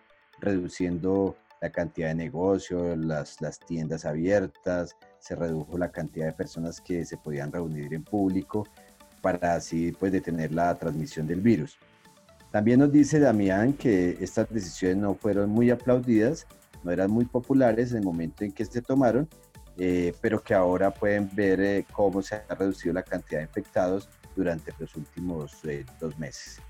reduciendo 0.40 1.36
la 1.60 1.70
cantidad 1.70 2.08
de 2.08 2.14
negocios, 2.14 2.96
las, 2.98 3.40
las 3.40 3.58
tiendas 3.58 4.04
abiertas, 4.04 4.96
se 5.18 5.34
redujo 5.34 5.76
la 5.76 5.90
cantidad 5.90 6.26
de 6.26 6.32
personas 6.32 6.80
que 6.80 7.04
se 7.04 7.16
podían 7.16 7.52
reunir 7.52 7.92
en 7.94 8.04
público 8.04 8.66
para 9.20 9.54
así 9.54 9.92
pues 9.92 10.12
detener 10.12 10.52
la 10.52 10.74
transmisión 10.76 11.26
del 11.26 11.40
virus. 11.40 11.78
También 12.50 12.80
nos 12.80 12.92
dice 12.92 13.18
Damián 13.18 13.74
que 13.74 14.16
estas 14.20 14.48
decisiones 14.48 14.96
no 14.98 15.14
fueron 15.14 15.50
muy 15.50 15.70
aplaudidas, 15.70 16.46
no 16.82 16.90
eran 16.90 17.10
muy 17.10 17.26
populares 17.26 17.90
en 17.90 17.98
el 17.98 18.04
momento 18.04 18.44
en 18.44 18.52
que 18.52 18.64
se 18.64 18.80
tomaron, 18.80 19.28
eh, 19.76 20.14
pero 20.20 20.42
que 20.42 20.54
ahora 20.54 20.92
pueden 20.92 21.28
ver 21.34 21.60
eh, 21.60 21.86
cómo 21.92 22.22
se 22.22 22.36
ha 22.36 22.54
reducido 22.54 22.94
la 22.94 23.02
cantidad 23.02 23.40
de 23.40 23.46
infectados 23.46 24.08
durante 24.34 24.72
los 24.78 24.94
últimos 24.96 25.64
eh, 25.64 25.84
dos 26.00 26.18
meses. 26.18 26.60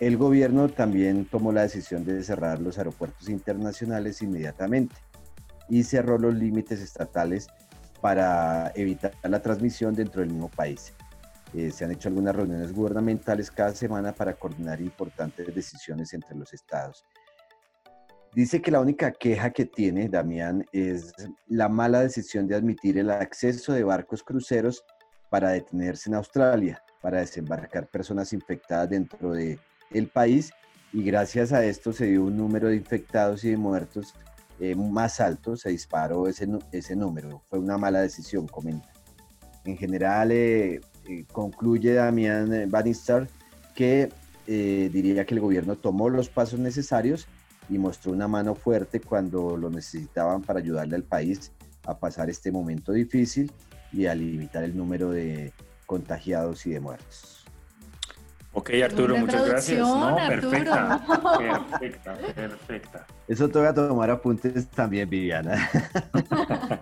El 0.00 0.16
gobierno 0.16 0.68
también 0.68 1.24
tomó 1.24 1.52
la 1.52 1.62
decisión 1.62 2.04
de 2.04 2.22
cerrar 2.22 2.60
los 2.60 2.78
aeropuertos 2.78 3.28
internacionales 3.28 4.22
inmediatamente 4.22 4.94
y 5.68 5.82
cerró 5.82 6.18
los 6.18 6.34
límites 6.34 6.80
estatales 6.80 7.48
para 8.00 8.70
evitar 8.76 9.12
la 9.24 9.42
transmisión 9.42 9.94
dentro 9.94 10.20
del 10.20 10.30
mismo 10.30 10.48
país. 10.48 10.94
Eh, 11.54 11.70
se 11.70 11.84
han 11.84 11.90
hecho 11.90 12.08
algunas 12.08 12.36
reuniones 12.36 12.72
gubernamentales 12.72 13.50
cada 13.50 13.72
semana 13.72 14.12
para 14.12 14.34
coordinar 14.34 14.80
importantes 14.80 15.52
decisiones 15.52 16.12
entre 16.12 16.36
los 16.36 16.52
estados. 16.52 17.04
Dice 18.34 18.60
que 18.60 18.70
la 18.70 18.80
única 18.80 19.10
queja 19.10 19.50
que 19.50 19.64
tiene 19.64 20.08
Damián 20.08 20.64
es 20.72 21.12
la 21.46 21.68
mala 21.68 22.00
decisión 22.02 22.46
de 22.46 22.54
admitir 22.54 22.98
el 22.98 23.10
acceso 23.10 23.72
de 23.72 23.82
barcos 23.82 24.22
cruceros 24.22 24.84
para 25.30 25.50
detenerse 25.50 26.10
en 26.10 26.16
Australia, 26.16 26.82
para 27.00 27.20
desembarcar 27.20 27.88
personas 27.88 28.32
infectadas 28.32 28.90
dentro 28.90 29.32
del 29.32 29.58
el 29.90 30.08
país 30.08 30.52
y 30.92 31.02
gracias 31.02 31.52
a 31.52 31.64
esto 31.64 31.92
se 31.92 32.06
dio 32.06 32.24
un 32.24 32.36
número 32.36 32.68
de 32.68 32.76
infectados 32.76 33.44
y 33.44 33.50
de 33.50 33.56
muertos 33.56 34.14
eh, 34.60 34.74
más 34.74 35.20
alto, 35.20 35.56
se 35.56 35.70
disparó 35.70 36.26
ese, 36.26 36.48
ese 36.72 36.96
número. 36.96 37.42
Fue 37.48 37.58
una 37.58 37.78
mala 37.78 38.00
decisión, 38.00 38.48
comenta. 38.48 38.88
En 39.64 39.76
general, 39.76 40.32
eh, 40.32 40.80
concluye 41.32 41.94
Damián 41.94 42.68
Bannister 42.68 43.28
que 43.74 44.10
eh, 44.48 44.90
diría 44.92 45.24
que 45.24 45.34
el 45.34 45.40
gobierno 45.40 45.76
tomó 45.76 46.08
los 46.08 46.28
pasos 46.28 46.58
necesarios 46.58 47.28
y 47.68 47.78
mostró 47.78 48.12
una 48.12 48.26
mano 48.26 48.54
fuerte 48.54 48.98
cuando 48.98 49.56
lo 49.56 49.70
necesitaban 49.70 50.42
para 50.42 50.58
ayudarle 50.58 50.96
al 50.96 51.04
país 51.04 51.52
a 51.84 51.98
pasar 51.98 52.30
este 52.30 52.50
momento 52.50 52.92
difícil 52.92 53.52
y 53.92 54.06
a 54.06 54.14
limitar 54.14 54.64
el 54.64 54.76
número 54.76 55.10
de 55.10 55.52
contagiados 55.86 56.66
y 56.66 56.70
de 56.70 56.80
muertos. 56.80 57.37
Ok, 58.58 58.70
Arturo, 58.84 59.16
muchas 59.16 59.48
gracias. 59.48 59.78
No, 59.78 60.16
perfecta, 60.16 61.00
perfecta, 61.38 62.14
perfecta. 62.34 63.06
Eso 63.28 63.48
toca 63.48 63.72
tomar 63.72 64.10
apuntes 64.10 64.66
también, 64.66 65.08
Viviana. 65.08 65.70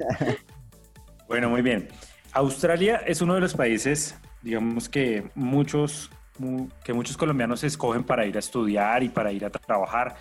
bueno, 1.29 1.51
muy 1.51 1.61
bien. 1.61 1.89
Australia 2.33 3.03
es 3.07 3.21
uno 3.21 3.35
de 3.35 3.43
los 3.43 3.53
países, 3.53 4.17
digamos 4.41 4.89
que 4.89 5.31
muchos, 5.35 6.11
que 6.83 6.95
muchos 6.95 7.19
colombianos 7.19 7.63
escogen 7.63 8.05
para 8.05 8.25
ir 8.25 8.37
a 8.37 8.39
estudiar 8.39 9.03
y 9.03 9.11
para 9.11 9.31
ir 9.31 9.45
a 9.45 9.51
trabajar. 9.51 10.17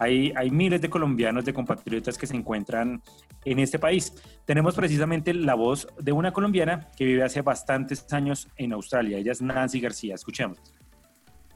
Hay, 0.00 0.32
hay, 0.34 0.50
miles 0.50 0.80
de 0.80 0.90
colombianos, 0.90 1.44
de 1.44 1.54
compatriotas 1.54 2.18
que 2.18 2.26
se 2.26 2.34
encuentran 2.34 3.00
en 3.44 3.58
este 3.60 3.78
país. 3.78 4.12
Tenemos 4.44 4.74
precisamente 4.74 5.32
la 5.32 5.54
voz 5.54 5.86
de 6.00 6.10
una 6.10 6.32
colombiana 6.32 6.88
que 6.96 7.04
vive 7.04 7.22
hace 7.22 7.40
bastantes 7.42 8.12
años 8.12 8.48
en 8.56 8.72
Australia. 8.72 9.18
Ella 9.18 9.30
es 9.30 9.40
Nancy 9.40 9.78
García. 9.78 10.16
Escuchemos. 10.16 10.58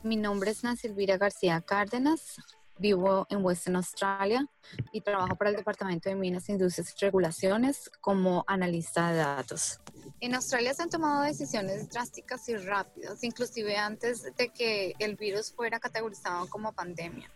Mi 0.05 0.17
nombre 0.17 0.51
es 0.51 0.65
Nancy 0.65 0.89
Elvira 0.89 1.17
García 1.17 1.61
Cárdenas, 1.61 2.37
vivo 2.77 3.25
en 3.31 3.45
Western 3.45 3.77
Australia 3.77 4.45
y 4.93 5.01
trabajo 5.01 5.37
para 5.37 5.51
el 5.51 5.57
Departamento 5.57 6.09
de 6.09 6.17
Minas, 6.17 6.49
Industrias 6.49 6.93
y 6.93 7.05
Regulaciones 7.05 7.89
como 8.01 8.45
analista 8.49 9.13
de 9.13 9.19
datos. 9.19 9.79
En 10.21 10.35
Australia 10.35 10.75
se 10.75 10.83
han 10.83 10.91
tomado 10.91 11.23
decisiones 11.23 11.89
drásticas 11.89 12.49
y 12.49 12.57
rápidas, 12.57 13.23
inclusive 13.23 13.77
antes 13.77 14.25
de 14.37 14.49
que 14.49 14.95
el 14.99 15.15
virus 15.15 15.53
fuera 15.53 15.79
categorizado 15.79 16.49
como 16.49 16.73
pandemia. 16.73 17.31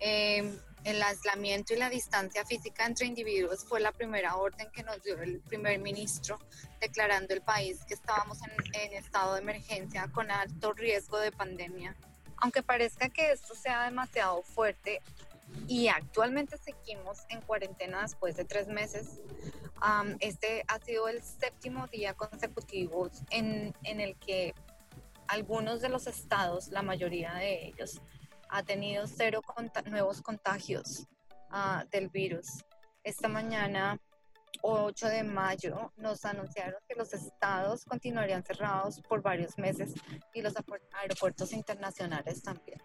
Eh, 0.00 0.58
el 0.84 1.02
aislamiento 1.02 1.74
y 1.74 1.76
la 1.76 1.90
distancia 1.90 2.44
física 2.44 2.86
entre 2.86 3.06
individuos 3.06 3.64
fue 3.64 3.80
la 3.80 3.92
primera 3.92 4.36
orden 4.36 4.70
que 4.72 4.82
nos 4.82 5.02
dio 5.02 5.20
el 5.20 5.40
primer 5.40 5.78
ministro, 5.78 6.38
declarando 6.80 7.34
el 7.34 7.42
país 7.42 7.84
que 7.84 7.94
estábamos 7.94 8.38
en, 8.72 8.92
estado 8.94 9.34
de 9.34 9.40
emergencia 9.40 10.08
con 10.12 10.30
alto 10.30 10.72
riesgo 10.72 11.18
de 11.18 11.32
pandemia. 11.32 11.96
Aunque 12.38 12.62
parezca 12.62 13.08
que 13.10 13.32
esto 13.32 13.54
sea 13.54 13.84
demasiado 13.84 14.42
fuerte 14.42 15.02
y 15.66 15.88
actualmente 15.88 16.56
seguimos 16.56 17.18
en 17.28 17.40
cuarentena 17.42 18.02
después 18.02 18.36
de 18.36 18.44
tres 18.44 18.68
meses, 18.68 19.20
este 20.20 20.64
ha 20.68 20.78
sido 20.78 21.08
el 21.08 21.22
séptimo 21.22 21.86
día 21.88 22.14
consecutivo 22.14 23.10
en, 23.30 23.74
en 23.84 24.00
el 24.00 24.16
que 24.16 24.54
algunos 25.26 25.80
de 25.80 25.88
los 25.88 26.06
estados, 26.06 26.68
la 26.68 26.82
mayoría 26.82 27.34
de 27.34 27.66
ellos, 27.66 28.00
ha 28.50 28.62
tenido 28.62 29.06
cero 29.06 29.40
nuevos 29.86 30.20
contagios 30.22 31.06
ah, 31.50 31.84
del 31.90 32.08
virus. 32.08 32.64
Esta 33.02 33.28
mañana, 33.28 33.98
8 34.62 35.06
de 35.06 35.22
mayo, 35.22 35.92
nos 35.96 36.24
anunciaron 36.24 36.80
que 36.86 36.94
los 36.96 37.12
estados 37.14 37.84
continuarían 37.84 38.44
cerrados 38.44 39.00
por 39.00 39.22
varios 39.22 39.56
meses 39.56 39.94
y 40.34 40.42
los 40.42 40.54
aeropuertos 40.92 41.52
internacionales 41.52 42.42
también. 42.42 42.80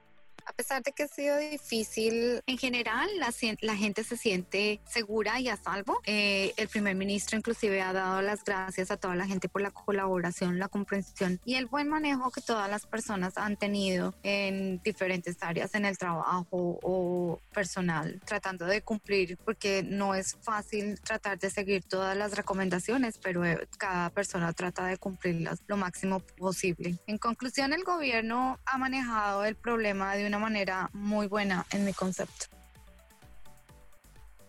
A 0.46 0.54
pesar 0.54 0.84
de 0.84 0.92
que 0.92 1.04
ha 1.04 1.08
sido 1.08 1.38
difícil, 1.38 2.42
en 2.46 2.58
general 2.58 3.10
la, 3.18 3.34
la 3.62 3.76
gente 3.76 4.04
se 4.04 4.18
siente 4.18 4.80
segura 4.88 5.40
y 5.40 5.50
a 5.50 5.58
salvo. 5.58 6.02
Eh, 6.06 6.54
el 6.58 6.68
primer 6.68 6.96
ministro 6.96 7.38
inclusive 7.38 7.82
ha 7.82 7.94
dado 7.94 8.22
las 8.22 8.44
gracias 8.44 8.92
a 8.92 8.98
toda 8.98 9.16
la 9.16 9.26
gente 9.26 9.50
por 9.50 9.62
la 9.62 9.72
colaboración, 9.72 10.60
la 10.60 10.68
comprensión 10.68 11.40
y 11.46 11.56
el 11.56 11.66
buen 11.66 11.90
manejo 11.90 12.32
que 12.32 12.42
todas 12.42 12.70
las 12.70 12.86
personas 12.86 13.38
han 13.38 13.58
tenido 13.58 14.14
en 14.24 14.82
diferentes 14.84 15.38
áreas, 15.42 15.74
en 15.76 15.86
el 15.86 15.98
trabajo 15.98 16.46
o 16.52 17.40
personal, 17.54 18.22
tratando 18.26 18.66
de 18.66 18.82
cumplir, 18.82 19.38
porque 19.38 19.84
no 19.84 20.16
es 20.16 20.38
fácil 20.42 21.00
tratar 21.02 21.40
de 21.40 21.50
seguir 21.50 21.84
todas 21.84 22.16
las 22.16 22.36
recomendaciones, 22.36 23.18
pero 23.18 23.46
eh, 23.46 23.68
cada 23.78 24.10
persona 24.10 24.54
trata 24.54 24.86
de 24.86 24.98
cumplirlas 24.98 25.60
lo 25.68 25.78
máximo 25.78 26.20
posible. 26.20 26.98
En 27.08 27.18
conclusión, 27.18 27.74
el 27.74 27.84
gobierno 27.84 28.60
ha 28.66 28.78
manejado 28.78 29.46
el 29.46 29.56
problema 29.56 30.16
de 30.16 30.28
una 30.28 30.35
manera 30.40 30.90
muy 30.94 31.28
buena 31.28 31.66
en 31.72 31.86
mi 31.86 31.94
concepto. 31.94 32.46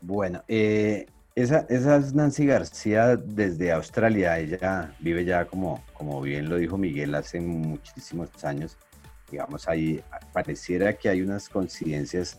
Bueno, 0.01 0.42
eh, 0.46 1.07
esa, 1.35 1.66
esa, 1.68 1.96
es 1.96 2.14
Nancy 2.14 2.46
García 2.46 3.16
desde 3.16 3.72
Australia. 3.72 4.38
Ella 4.38 4.94
vive 5.01 5.25
ya, 5.25 5.46
como, 5.46 5.85
como 5.92 6.20
bien 6.20 6.49
lo 6.49 6.57
dijo 6.57 6.79
Miguel, 6.79 7.14
hace 7.14 7.40
muchísimos 7.40 8.44
años. 8.44 8.77
Digamos, 9.31 9.68
ahí 9.68 10.03
pareciera 10.33 10.92
que 10.92 11.09
hay 11.09 11.22
unas 11.22 11.49
coincidencias 11.49 12.38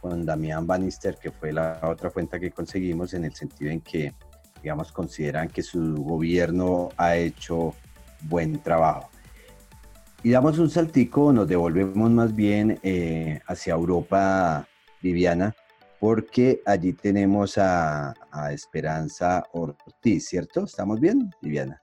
con 0.00 0.26
Damián 0.26 0.66
Bannister, 0.66 1.16
que 1.16 1.30
fue 1.30 1.52
la 1.52 1.80
otra 1.82 2.10
cuenta 2.10 2.38
que 2.38 2.50
conseguimos, 2.50 3.14
en 3.14 3.24
el 3.24 3.34
sentido 3.34 3.70
en 3.70 3.80
que, 3.80 4.12
digamos, 4.62 4.92
consideran 4.92 5.48
que 5.48 5.62
su 5.62 5.94
gobierno 6.02 6.90
ha 6.98 7.16
hecho 7.16 7.74
buen 8.22 8.58
trabajo. 8.58 9.08
Y 10.24 10.30
damos 10.30 10.58
un 10.58 10.70
saltico, 10.70 11.34
nos 11.34 11.46
devolvemos 11.46 12.10
más 12.10 12.34
bien 12.34 12.80
eh, 12.82 13.42
hacia 13.46 13.74
Europa, 13.74 14.66
Viviana, 15.02 15.54
porque 16.00 16.62
allí 16.64 16.94
tenemos 16.94 17.58
a, 17.58 18.14
Esperanza 18.50 19.44
Ortiz, 19.52 20.26
¿cierto? 20.26 20.64
¿Estamos 20.64 20.98
bien, 20.98 21.30
Viviana? 21.42 21.82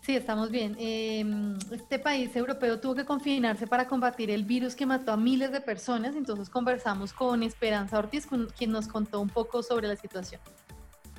Sí, 0.00 0.16
estamos 0.16 0.50
bien. 0.50 0.74
Em, 0.76 1.56
este 1.70 2.00
país 2.00 2.34
europeo 2.34 2.80
tuvo 2.80 2.96
que 2.96 3.04
confinarse 3.04 3.68
para 3.68 3.86
combatir 3.86 4.32
el 4.32 4.42
virus 4.42 4.74
que 4.74 4.84
mató 4.84 5.12
a 5.12 5.16
miles 5.16 5.52
de 5.52 5.60
personas, 5.60 6.16
entonces 6.16 6.50
conversamos 6.50 7.12
con 7.12 7.44
Esperanza 7.44 7.96
Ortiz, 8.00 8.26
quien 8.56 8.72
nos 8.72 8.88
contó 8.88 9.20
un 9.20 9.28
poco 9.28 9.62
sobre 9.62 9.86
la 9.86 9.94
situación. 9.94 10.40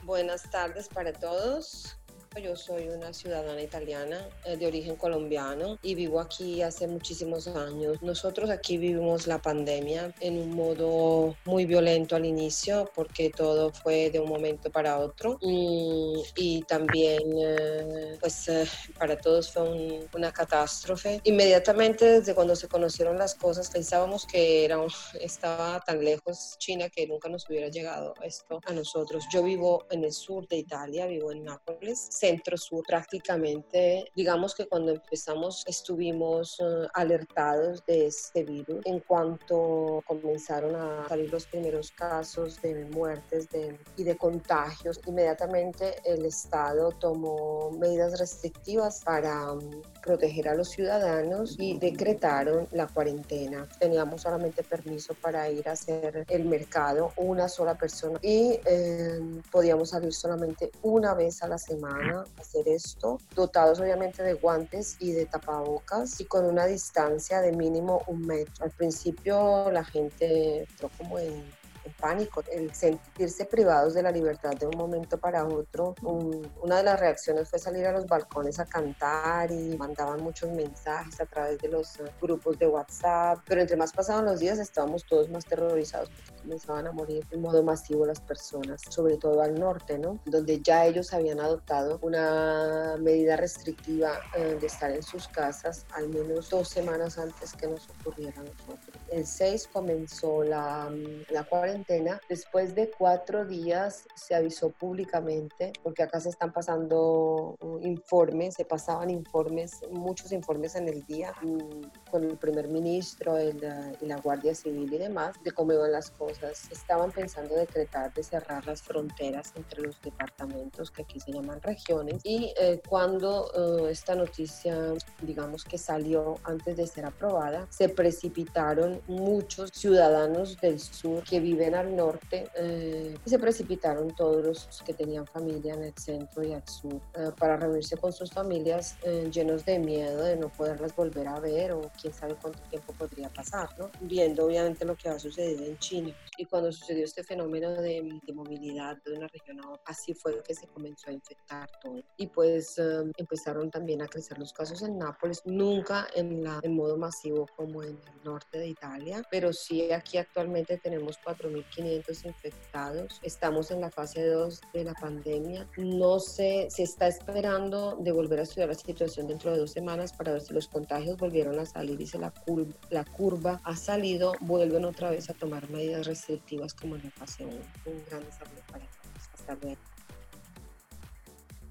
Buenas 0.03 0.43
tardes 0.51 0.89
para 0.89 1.13
todos. 1.13 1.98
Yo 2.37 2.55
soy 2.55 2.87
una 2.87 3.11
ciudadana 3.11 3.61
italiana 3.61 4.29
eh, 4.45 4.55
de 4.55 4.67
origen 4.67 4.95
colombiano 4.95 5.77
y 5.81 5.95
vivo 5.95 6.21
aquí 6.21 6.61
hace 6.61 6.87
muchísimos 6.87 7.47
años. 7.47 8.01
Nosotros 8.01 8.49
aquí 8.49 8.77
vivimos 8.77 9.27
la 9.27 9.41
pandemia 9.41 10.13
en 10.21 10.37
un 10.37 10.51
modo 10.51 11.35
muy 11.43 11.65
violento 11.65 12.15
al 12.15 12.25
inicio 12.25 12.89
porque 12.95 13.29
todo 13.29 13.73
fue 13.73 14.09
de 14.11 14.19
un 14.19 14.29
momento 14.29 14.71
para 14.71 14.99
otro 14.99 15.37
mm, 15.41 16.19
y, 16.35 16.61
también 16.63 17.19
eh, 17.35 18.17
pues 18.21 18.47
eh, 18.47 18.65
para 18.97 19.17
todos 19.17 19.51
fue 19.51 20.07
una 20.13 20.31
catástrofe. 20.31 21.19
Inmediatamente 21.23 22.19
desde 22.19 22.35
cuando 22.35 22.55
se 22.55 22.69
conocieron 22.69 23.17
las 23.17 23.35
cosas 23.35 23.69
pensábamos 23.69 24.25
que 24.25 24.63
era, 24.63 24.79
estaba 25.19 25.81
tan 25.81 26.05
lejos 26.05 26.55
China 26.59 26.89
que 26.89 27.05
nunca 27.07 27.27
nos 27.27 27.49
hubiera 27.49 27.67
llegado 27.67 28.13
esto 28.21 28.61
a 28.65 28.71
nosotros. 28.71 29.25
Yo 29.33 29.43
vivo 29.43 29.85
en 29.89 30.05
el 30.05 30.13
sur 30.13 30.47
de 30.47 30.57
Italia, 30.57 31.05
vivo 31.07 31.31
en 31.33 31.43
Nápoles 31.43 32.18
centro-sur 32.19 32.83
prácticamente. 32.85 34.11
Digamos 34.15 34.53
que 34.55 34.67
cuando 34.67 34.91
empezamos 34.91 35.63
estuvimos 35.67 36.59
eh, 36.59 36.87
alertados 36.93 37.85
de 37.85 38.07
este 38.07 38.43
virus. 38.43 38.81
En 38.85 38.99
cuanto 38.99 40.03
comenzaron 40.05 40.75
a 40.75 41.07
salir 41.07 41.31
los 41.31 41.45
primeros 41.45 41.91
casos 41.91 42.61
de 42.61 42.85
muertes 42.85 43.47
y 43.95 44.03
de 44.03 44.17
contagios, 44.17 44.99
inmediatamente 45.05 45.95
el 46.03 46.25
Estado 46.25 46.91
tomó 46.91 47.71
medidas 47.71 48.19
restrictivas 48.19 49.01
para 49.03 49.53
mm, 49.53 49.81
proteger 50.03 50.49
a 50.49 50.55
los 50.55 50.69
ciudadanos 50.69 51.55
y 51.57 51.77
decretaron 51.77 52.67
la 52.71 52.87
cuarentena. 52.87 53.67
Teníamos 53.79 54.21
solamente 54.21 54.63
permiso 54.63 55.13
para 55.15 55.49
ir 55.49 55.67
a 55.69 55.73
hacer 55.73 56.25
el 56.27 56.45
mercado 56.45 57.13
una 57.15 57.47
sola 57.47 57.75
persona 57.75 58.19
y 58.21 58.59
eh, 58.65 59.19
podíamos 59.51 59.89
salir 59.91 60.13
solamente 60.13 60.71
una 60.81 61.13
vez 61.13 61.41
a 61.43 61.47
la 61.47 61.57
semana 61.57 62.08
hacer 62.39 62.67
esto, 62.67 63.19
dotados 63.35 63.79
obviamente 63.79 64.23
de 64.23 64.33
guantes 64.33 64.97
y 64.99 65.11
de 65.11 65.25
tapabocas 65.25 66.19
y 66.21 66.25
con 66.25 66.45
una 66.45 66.65
distancia 66.65 67.41
de 67.41 67.51
mínimo 67.51 68.03
un 68.07 68.25
metro. 68.25 68.65
Al 68.65 68.71
principio 68.71 69.71
la 69.71 69.83
gente 69.83 70.63
entró 70.63 70.89
como 70.97 71.19
en 71.19 71.43
pánico, 71.89 72.43
el 72.51 72.73
sentirse 72.73 73.45
privados 73.45 73.93
de 73.93 74.03
la 74.03 74.11
libertad 74.11 74.51
de 74.51 74.67
un 74.67 74.77
momento 74.77 75.17
para 75.17 75.45
otro. 75.45 75.95
una 76.01 76.77
de 76.77 76.83
las 76.83 76.99
reacciones 76.99 77.49
fue 77.49 77.59
salir 77.59 77.85
a 77.85 77.91
los 77.91 78.05
balcones 78.05 78.59
a 78.59 78.65
cantar 78.65 79.51
y 79.51 79.77
mandaban 79.77 80.21
muchos 80.21 80.49
mensajes 80.51 81.19
a 81.21 81.25
través 81.25 81.59
de 81.59 81.69
los 81.69 81.99
grupos 82.21 82.57
de 82.59 82.67
WhatsApp, 82.67 83.39
pero 83.45 83.61
entre 83.61 83.77
más 83.77 83.93
pasaban 83.93 84.25
los 84.25 84.39
días 84.39 84.59
estábamos 84.59 85.05
todos 85.05 85.29
más 85.29 85.45
terrorizados 85.45 86.09
porque 86.09 86.41
comenzaban 86.41 86.87
a 86.87 86.91
morir 86.91 87.25
de 87.27 87.37
modo 87.37 87.63
masivo 87.63 88.05
las 88.05 88.19
personas, 88.19 88.81
sobre 88.89 89.17
todo 89.17 89.41
al 89.41 89.59
norte, 89.59 89.97
¿no? 89.97 90.19
Donde 90.25 90.61
ya 90.61 90.85
ellos 90.85 91.13
habían 91.13 91.39
adoptado 91.39 91.99
una 92.01 92.95
medida 92.99 93.35
restrictiva 93.35 94.19
eh, 94.35 94.57
de 94.59 94.67
estar 94.67 94.91
en 94.91 95.03
sus 95.03 95.27
casas 95.27 95.85
al 95.93 96.09
menos 96.09 96.49
dos 96.49 96.67
semanas 96.69 97.17
antes 97.17 97.53
que 97.53 97.67
nos 97.67 97.87
ocurriera 97.89 98.41
a 98.41 98.43
nosotros. 98.43 98.98
El 99.11 99.25
6 99.25 99.69
comenzó 99.71 100.43
la, 100.43 100.91
la 101.29 101.43
cuarentena. 101.43 102.19
Después 102.29 102.75
de 102.75 102.89
cuatro 102.89 103.45
días 103.45 104.07
se 104.15 104.35
avisó 104.35 104.69
públicamente, 104.69 105.73
porque 105.83 106.03
acá 106.03 106.19
se 106.19 106.29
están 106.29 106.51
pasando 106.51 107.55
uh, 107.59 107.79
informes, 107.81 108.55
se 108.55 108.65
pasaban 108.65 109.09
informes, 109.09 109.81
muchos 109.91 110.31
informes 110.31 110.75
en 110.75 110.87
el 110.89 111.03
día 111.05 111.33
mm, 111.41 112.09
con 112.11 112.23
el 112.23 112.37
primer 112.37 112.67
ministro 112.67 113.37
el, 113.37 113.59
y 114.01 114.05
la 114.05 114.17
Guardia 114.17 114.55
Civil 114.55 114.91
y 114.93 114.97
demás, 114.97 115.35
de 115.43 115.51
cómo 115.51 115.73
iban 115.73 115.91
las 115.91 116.11
cosas. 116.11 116.69
Estaban 116.71 117.11
pensando 117.11 117.55
decretar 117.55 118.13
de 118.13 118.23
cerrar 118.23 118.65
las 118.65 118.81
fronteras 118.81 119.53
entre 119.55 119.81
los 119.81 120.01
departamentos 120.01 120.91
que 120.91 121.03
aquí 121.03 121.19
se 121.19 121.31
llaman 121.31 121.61
regiones 121.61 122.21
y 122.23 122.53
eh, 122.59 122.81
cuando 122.87 123.51
uh, 123.55 123.87
esta 123.87 124.15
noticia, 124.15 124.93
digamos 125.21 125.63
que 125.63 125.77
salió 125.77 126.35
antes 126.43 126.77
de 126.77 126.87
ser 126.87 127.05
aprobada, 127.05 127.67
se 127.69 127.89
precipitaron 127.89 128.98
muchos 129.07 129.71
ciudadanos 129.73 130.59
del 130.59 130.79
sur 130.79 131.23
que 131.23 131.39
viven 131.39 131.75
al 131.75 131.95
norte, 131.95 132.49
eh, 132.55 133.17
se 133.25 133.39
precipitaron 133.39 134.15
todos 134.15 134.43
los 134.45 134.81
que 134.85 134.93
tenían 134.93 135.25
familia 135.25 135.73
en 135.73 135.83
el 135.83 135.93
centro 135.93 136.43
y 136.43 136.53
al 136.53 136.67
sur 136.67 137.01
eh, 137.15 137.31
para 137.37 137.57
reunirse 137.57 137.97
con 137.97 138.11
sus 138.11 138.31
familias 138.31 138.97
eh, 139.03 139.29
llenos 139.31 139.65
de 139.65 139.79
miedo 139.79 140.23
de 140.23 140.35
no 140.35 140.49
poderlas 140.49 140.95
volver 140.95 141.27
a 141.27 141.39
ver 141.39 141.71
o 141.71 141.91
quién 142.01 142.13
sabe 142.13 142.35
cuánto 142.41 142.59
tiempo 142.69 142.93
podría 142.93 143.29
pasar, 143.29 143.69
¿no? 143.77 143.89
Viendo 144.01 144.45
obviamente 144.45 144.85
lo 144.85 144.95
que 144.95 145.09
va 145.09 145.15
a 145.15 145.19
suceder 145.19 145.61
en 145.61 145.77
China. 145.79 146.15
Y 146.37 146.45
cuando 146.45 146.71
sucedió 146.71 147.03
este 147.03 147.23
fenómeno 147.23 147.71
de, 147.81 148.19
de 148.25 148.33
movilidad 148.33 148.97
de 149.03 149.13
una 149.13 149.27
región 149.27 149.59
a 149.63 149.71
otra, 149.71 149.83
así 149.85 150.13
fue 150.13 150.41
que 150.43 150.53
se 150.53 150.67
comenzó 150.67 151.09
a 151.09 151.13
infectar 151.13 151.69
todo. 151.81 152.01
Y 152.17 152.27
pues 152.27 152.79
empezaron 153.17 153.69
también 153.69 154.01
a 154.01 154.07
crecer 154.07 154.37
los 154.37 154.53
casos 154.53 154.81
en 154.81 154.97
Nápoles, 154.97 155.41
nunca 155.45 156.07
en, 156.15 156.43
la, 156.43 156.59
en 156.63 156.75
modo 156.75 156.97
masivo 156.97 157.45
como 157.55 157.83
en 157.83 157.89
el 157.89 158.23
norte 158.23 158.59
de 158.59 158.67
Italia, 158.67 158.88
pero 159.29 159.53
sí 159.53 159.91
aquí 159.91 160.17
actualmente 160.17 160.77
tenemos 160.77 161.19
4.500 161.25 162.25
infectados. 162.25 163.19
Estamos 163.23 163.71
en 163.71 163.81
la 163.81 163.89
fase 163.89 164.25
2 164.25 164.61
de 164.73 164.83
la 164.83 164.93
pandemia. 164.93 165.67
No 165.77 166.19
sé, 166.19 166.67
se 166.69 166.83
está 166.83 167.07
esperando 167.07 167.97
de 167.99 168.11
volver 168.11 168.39
a 168.39 168.43
estudiar 168.43 168.69
la 168.69 168.75
situación 168.75 169.27
dentro 169.27 169.51
de 169.51 169.59
dos 169.59 169.71
semanas 169.71 170.13
para 170.13 170.33
ver 170.33 170.41
si 170.41 170.53
los 170.53 170.67
contagios 170.67 171.17
volvieron 171.17 171.59
a 171.59 171.65
salir 171.65 171.99
y 172.01 172.07
si 172.07 172.17
la 172.17 172.31
curva, 172.31 172.73
la 172.89 173.05
curva 173.05 173.61
ha 173.63 173.75
salido, 173.75 174.33
vuelven 174.41 174.85
otra 174.85 175.09
vez 175.11 175.29
a 175.29 175.33
tomar 175.33 175.69
medidas 175.69 176.07
restrictivas 176.07 176.73
como 176.73 176.95
en 176.95 177.03
la 177.03 177.11
fase 177.11 177.45
1. 177.45 177.55
Un 177.85 178.05
gran 178.09 178.23
desarrollo 178.25 178.61
para 178.71 178.85
todos. 178.85 179.29
Hasta 179.33 179.55
luego. 179.61 179.81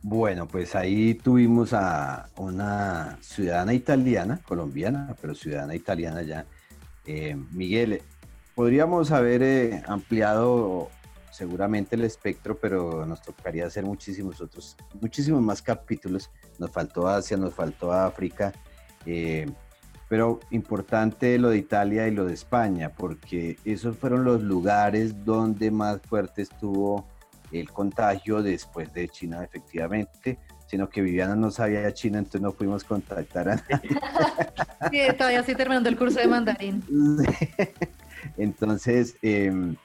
Bueno, 0.02 0.46
pues 0.46 0.76
ahí 0.76 1.14
tuvimos 1.14 1.72
a 1.72 2.30
una 2.36 3.18
ciudadana 3.20 3.74
italiana, 3.74 4.40
colombiana, 4.46 5.14
pero 5.20 5.34
ciudadana 5.34 5.74
italiana 5.74 6.22
ya. 6.22 6.46
Eh, 7.10 7.34
Miguel, 7.52 8.02
podríamos 8.54 9.12
haber 9.12 9.42
eh, 9.42 9.82
ampliado 9.86 10.90
seguramente 11.30 11.96
el 11.96 12.04
espectro, 12.04 12.58
pero 12.58 13.06
nos 13.06 13.22
tocaría 13.22 13.64
hacer 13.64 13.86
muchísimos 13.86 14.42
otros, 14.42 14.76
muchísimos 15.00 15.40
más 15.40 15.62
capítulos. 15.62 16.30
Nos 16.58 16.70
faltó 16.70 17.08
Asia, 17.08 17.38
nos 17.38 17.54
faltó 17.54 17.94
África, 17.94 18.52
eh, 19.06 19.50
pero 20.06 20.38
importante 20.50 21.38
lo 21.38 21.48
de 21.48 21.56
Italia 21.56 22.06
y 22.08 22.10
lo 22.10 22.26
de 22.26 22.34
España, 22.34 22.92
porque 22.94 23.56
esos 23.64 23.96
fueron 23.96 24.24
los 24.24 24.42
lugares 24.42 25.24
donde 25.24 25.70
más 25.70 26.02
fuerte 26.02 26.42
estuvo 26.42 27.06
el 27.52 27.72
contagio 27.72 28.42
después 28.42 28.92
de 28.92 29.08
China, 29.08 29.42
efectivamente, 29.42 30.38
sino 30.68 30.90
que 30.90 31.00
Viviana 31.00 31.34
no 31.34 31.50
sabía 31.50 31.80
de 31.80 31.94
China, 31.94 32.18
entonces 32.18 32.42
no 32.42 32.52
pudimos 32.52 32.84
contactar 32.84 33.48
a 33.48 33.56
nadie. 33.56 33.98
Sí, 34.90 35.00
todavía 35.16 35.40
estoy 35.40 35.54
terminando 35.54 35.88
el 35.88 35.98
curso 35.98 36.20
de 36.20 36.28
mandarín. 36.28 36.82
Entonces, 38.36 39.16
em, 39.22 39.76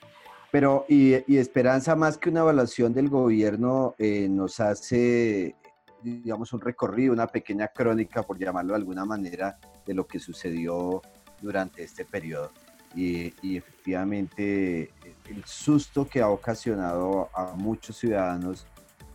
pero 0.51 0.85
y, 0.87 1.13
esperanza 1.35 1.95
más 1.95 2.17
que 2.17 2.29
una 2.29 2.41
evaluación 2.41 2.93
del 2.93 3.09
gobierno 3.09 3.95
eh, 3.97 4.27
nos 4.29 4.59
hace, 4.59 5.55
digamos, 6.03 6.53
un 6.53 6.61
recorrido, 6.61 7.11
una 7.11 7.27
pequeña 7.27 7.69
crónica, 7.69 8.21
por 8.21 8.37
llamarlo 8.37 8.73
de 8.73 8.79
alguna 8.79 9.03
manera, 9.03 9.57
de 9.85 9.93
lo 9.93 10.05
que 10.05 10.19
sucedió 10.19 11.01
durante 11.41 11.83
este 11.83 12.05
periodo. 12.05 12.51
Y, 12.95 13.33
y 13.41 13.57
efectivamente 13.57 14.91
el 15.29 15.43
susto 15.45 16.07
que 16.07 16.21
ha 16.21 16.29
ocasionado 16.29 17.29
a 17.33 17.55
muchos 17.55 17.97
ciudadanos 17.97 18.67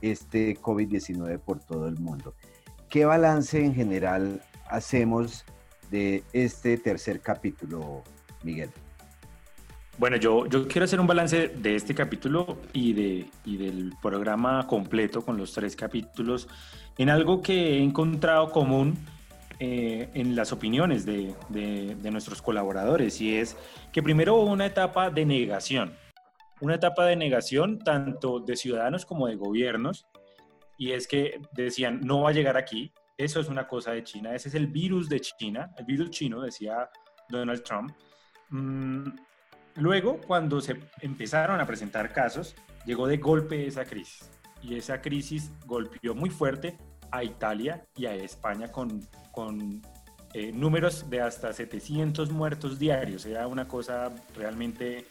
este 0.02 0.56
COVID-19 0.56 1.38
por 1.38 1.61
todo 1.61 1.88
el 1.88 1.98
mundo. 1.98 2.34
¿Qué 2.88 3.04
balance 3.04 3.62
en 3.64 3.74
general 3.74 4.42
hacemos 4.66 5.44
de 5.90 6.22
este 6.32 6.76
tercer 6.78 7.20
capítulo, 7.20 8.02
Miguel? 8.42 8.70
Bueno, 9.98 10.16
yo, 10.16 10.46
yo 10.46 10.68
quiero 10.68 10.84
hacer 10.84 11.00
un 11.00 11.08
balance 11.08 11.48
de 11.48 11.74
este 11.74 11.92
capítulo 11.92 12.58
y, 12.72 12.92
de, 12.92 13.26
y 13.44 13.56
del 13.56 13.92
programa 14.00 14.66
completo 14.68 15.22
con 15.22 15.37
los 15.37 15.52
tres 15.52 15.74
capítulos 15.74 16.48
en 16.98 17.11
algo 17.11 17.42
que 17.42 17.78
he 17.78 17.82
encontrado 17.82 18.50
común 18.52 18.96
eh, 19.58 20.08
en 20.14 20.37
las 20.37 20.52
opiniones 20.52 21.04
de, 21.04 21.34
de, 21.48 22.11
nuestros 22.12 22.40
colaboradores 22.40 23.20
y 23.20 23.34
es 23.34 23.56
que 23.92 24.04
primero 24.04 24.37
hubo 24.37 24.52
una 24.52 24.66
etapa 24.66 25.11
de 25.11 25.24
negación, 25.24 25.94
una 26.61 26.75
etapa 26.77 27.07
de 27.07 27.16
negación 27.16 27.79
tanto 27.79 28.40
de 28.40 28.57
ciudadanos 28.57 29.07
como 29.07 29.27
de 29.27 29.37
gobiernos 29.37 30.07
y 30.77 30.92
es 30.92 31.07
que 31.07 31.40
decían 31.53 32.01
no 32.01 32.23
va 32.23 32.31
a 32.31 32.33
llegar 32.33 32.57
aquí, 32.57 32.92
eso 33.16 33.40
es 33.40 33.49
una 33.49 33.66
cosa 33.66 33.92
de 33.92 34.05
China, 34.05 34.35
ese 34.35 34.49
es 34.49 34.55
el 34.55 34.68
virus 34.68 35.09
de 35.09 35.21
China, 35.21 35.73
el 35.77 35.85
virus 35.85 36.11
chino, 36.11 36.40
decía 36.40 36.88
Donald 37.29 37.62
Trump. 37.62 37.92
Mm, 38.51 39.09
luego, 39.77 40.21
cuando 40.27 40.61
se 40.61 40.79
empezaron 41.01 41.61
a 41.61 41.66
presentar 41.66 42.12
casos, 42.12 42.55
llegó 42.87 43.07
de 43.07 43.16
golpe 43.16 43.66
esa 43.66 43.85
crisis 43.85 44.31
y 44.62 44.77
esa 44.77 45.01
crisis 45.01 45.51
golpeó 45.66 46.14
muy 46.14 46.31
fuerte 46.31 46.79
a 47.11 47.25
Italia 47.25 47.87
y 47.97 48.07
a 48.07 48.14
España 48.14 48.71
con, 48.71 49.01
con 49.33 49.83
eh, 50.35 50.53
números 50.53 51.09
de 51.09 51.21
hasta 51.21 51.53
700 51.53 52.31
muertos 52.31 52.79
diarios. 52.79 53.25
Era 53.27 53.47
una 53.47 53.66
cosa 53.66 54.14
realmente 54.37 55.07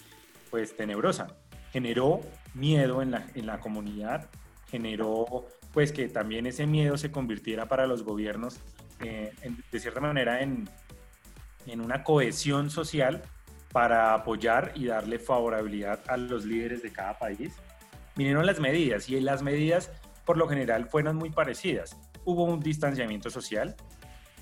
pues 0.50 0.76
tenebrosa. 0.76 1.28
Generó 1.72 2.22
miedo 2.54 3.02
en 3.02 3.12
la, 3.12 3.28
en 3.36 3.46
la 3.46 3.60
comunidad, 3.60 4.30
generó 4.70 5.46
pues 5.74 5.92
que 5.92 6.08
también 6.10 6.46
ese 6.46 6.66
miedo 6.66 6.98
se 6.98 7.12
convirtiera 7.12 7.68
para 7.68 7.86
los 7.88 8.04
gobiernos 8.04 8.60
eh, 9.00 9.32
de 9.72 9.80
cierta 9.80 10.00
manera 10.00 10.42
en, 10.42 10.68
en 11.68 11.82
una 11.82 12.04
cohesión 12.04 12.70
social 12.70 13.22
para 13.72 14.14
apoyar 14.14 14.72
y 14.76 14.86
darle 14.86 15.20
favorabilidad 15.20 16.00
a 16.08 16.18
los 16.18 16.46
líderes 16.46 16.82
de 16.82 16.92
cada 16.92 17.20
país. 17.20 17.54
Vinieron 18.16 18.46
las 18.46 18.60
medidas 18.60 19.10
y 19.10 19.20
las 19.20 19.44
medidas 19.44 19.92
por 20.26 20.38
lo 20.38 20.48
general 20.48 20.88
fueron 20.88 21.16
muy 21.16 21.30
parecidas. 21.30 21.98
Hubo 22.26 22.44
un 22.44 22.60
distanciamiento 22.60 23.30
social, 23.30 23.76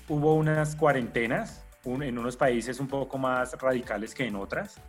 hubo 0.08 0.34
unas 0.34 0.74
cuarentenas, 0.74 1.64
en 1.84 2.18
unos 2.18 2.36
países 2.36 2.80
un 2.80 2.88
poco 2.88 3.18
más 3.18 3.52
radicales 3.60 4.14
que 4.14 4.24
en 4.24 4.34
otras, 4.34 4.80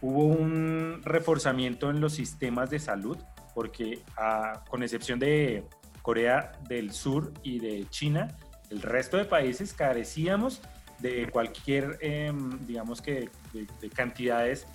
hubo 0.00 0.24
un 0.24 1.00
reforzamiento 1.04 1.90
en 1.90 2.00
los 2.00 2.14
sistemas 2.14 2.70
de 2.70 2.78
salud, 2.78 3.18
porque 3.54 4.00
ah, 4.16 4.64
con 4.68 4.82
excepción 4.82 5.18
de 5.18 5.64
Corea 6.02 6.52
del 6.68 6.92
Sur 6.92 7.32
y 7.42 7.58
de 7.58 7.86
China, 7.90 8.28
el 8.70 8.82
resto 8.82 9.16
de 9.16 9.24
países 9.24 9.72
carecíamos 9.72 10.62
de 10.98 11.30
cualquier, 11.30 11.98
em, 12.00 12.66
digamos 12.66 13.00
que, 13.00 13.30
de, 13.52 13.90
cantidades 13.90 14.66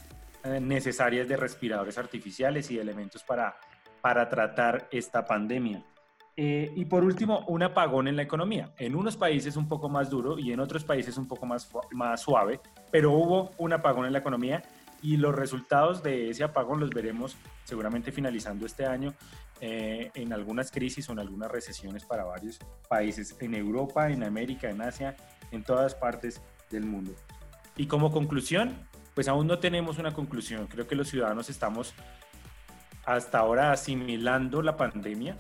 eh, 0.44 0.60
necesarias 0.60 1.28
de 1.28 1.38
respiradores 1.38 1.98
artificiales 1.98 2.72
y 2.72 2.76
de 2.76 2.82
elementos 2.82 3.24
para 3.24 3.56
para 4.04 4.28
tratar 4.28 4.90
esta 4.92 5.26
pandemia. 5.26 5.82
Eh, 6.36 6.70
y 6.76 6.84
por 6.84 7.06
último, 7.06 7.46
un 7.48 7.64
apagón 7.64 8.10
en 8.10 8.18
la 8.18 8.24
economía. 8.24 8.74
En 8.78 8.96
unos 8.96 9.16
países 9.16 9.56
un 9.56 9.70
poco 9.70 9.88
más 9.88 10.10
duro 10.10 10.38
y 10.38 10.52
en 10.52 10.60
otros 10.60 10.84
países 10.84 11.18
un 11.18 11.26
poco 11.26 11.46
más, 11.46 11.72
más 11.92 12.20
suave, 12.20 12.60
pero 12.92 13.14
hubo 13.14 13.52
un 13.58 13.72
apagón 13.72 14.06
en 14.06 14.12
la 14.12 14.20
economía 14.20 14.62
y 15.04 15.18
los 15.18 15.36
resultados 15.36 16.02
de 16.02 16.30
ese 16.30 16.44
apagón 16.44 16.80
los 16.80 16.90
veremos 16.90 17.36
seguramente 17.66 18.12
finalizando 18.12 18.66
este 18.66 18.86
año 18.86 19.14
eh, 19.60 20.12
en 20.16 20.34
algunas 20.34 20.72
crisis 20.72 21.08
o 21.10 21.12
en 21.12 21.20
algunas 21.20 21.52
recesiones 21.52 22.06
para 22.06 22.24
varios 22.24 22.58
países, 22.88 23.36
en 23.40 23.54
Europa, 23.54 24.10
en 24.10 24.24
América, 24.24 24.70
en 24.70 24.82
Asia, 24.82 25.16
en 25.52 25.64
todas 25.64 25.94
partes 25.94 26.42
del 26.72 26.86
mundo. 26.86 27.14
Y 27.76 27.88
como 27.88 28.12
conclusión, 28.12 28.88
pues 29.14 29.28
aún 29.28 29.46
no 29.48 29.60
tenemos 29.60 30.00
una 30.00 30.14
conclusión. 30.14 30.68
Creo 30.68 30.88
que 30.88 30.96
los 30.96 31.10
ciudadanos 31.10 31.50
estamos 31.50 31.94
hasta 33.06 33.40
ahora 33.40 33.72
asimilando 33.72 34.62
la 34.62 34.78
pandemia. 34.78 35.38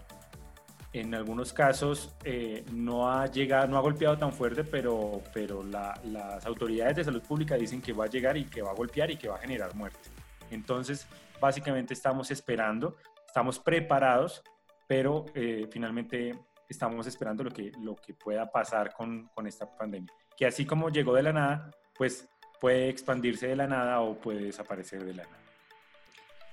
En 0.94 1.16
algunos 1.16 1.52
casos 1.54 2.16
eh, 2.24 2.64
no 2.72 3.12
ha 3.12 3.26
llegado, 3.26 3.68
no 3.68 3.78
ha 3.78 3.82
golpeado 3.82 4.16
tan 4.16 4.32
fuerte, 4.32 4.64
pero, 4.64 5.22
pero 5.34 5.64
las 5.64 6.46
autoridades 6.46 6.98
de 6.98 7.04
salud 7.04 7.22
pública 7.24 7.56
dicen 7.56 7.82
que 7.82 7.94
va 7.94 8.06
a 8.06 8.08
llegar 8.08 8.38
y 8.38 8.46
que 8.46 8.62
va 8.62 8.70
a 8.70 8.76
golpear 8.76 9.10
y 9.10 9.18
que 9.18 9.28
va 9.28 9.36
a 9.36 9.40
generar 9.40 9.74
muerte. 9.74 10.10
Entonces, 10.52 11.08
básicamente 11.42 11.96
estamos 11.96 12.30
esperando, 12.30 12.96
estamos 13.26 13.58
preparados, 13.58 14.44
pero 14.88 15.26
eh, 15.34 15.68
finalmente 15.72 16.38
estamos 16.70 17.08
esperando 17.08 17.44
lo 17.44 17.50
que, 17.50 17.72
lo 17.82 17.96
que 17.96 18.14
pueda 18.14 18.52
pasar 18.52 18.94
con, 18.94 19.30
con 19.34 19.48
esta 19.48 19.76
pandemia. 19.76 20.14
Que 20.38 20.46
así 20.46 20.64
como 20.64 20.90
llegó 20.90 21.16
de 21.16 21.24
la 21.24 21.34
nada, 21.34 21.72
pues 21.96 22.30
puede 22.62 22.90
expandirse 22.90 23.48
de 23.48 23.56
la 23.56 23.66
nada 23.66 24.00
o 24.02 24.16
puede 24.16 24.44
desaparecer 24.44 25.04
de 25.04 25.16
la 25.16 25.24
nada. 25.24 25.43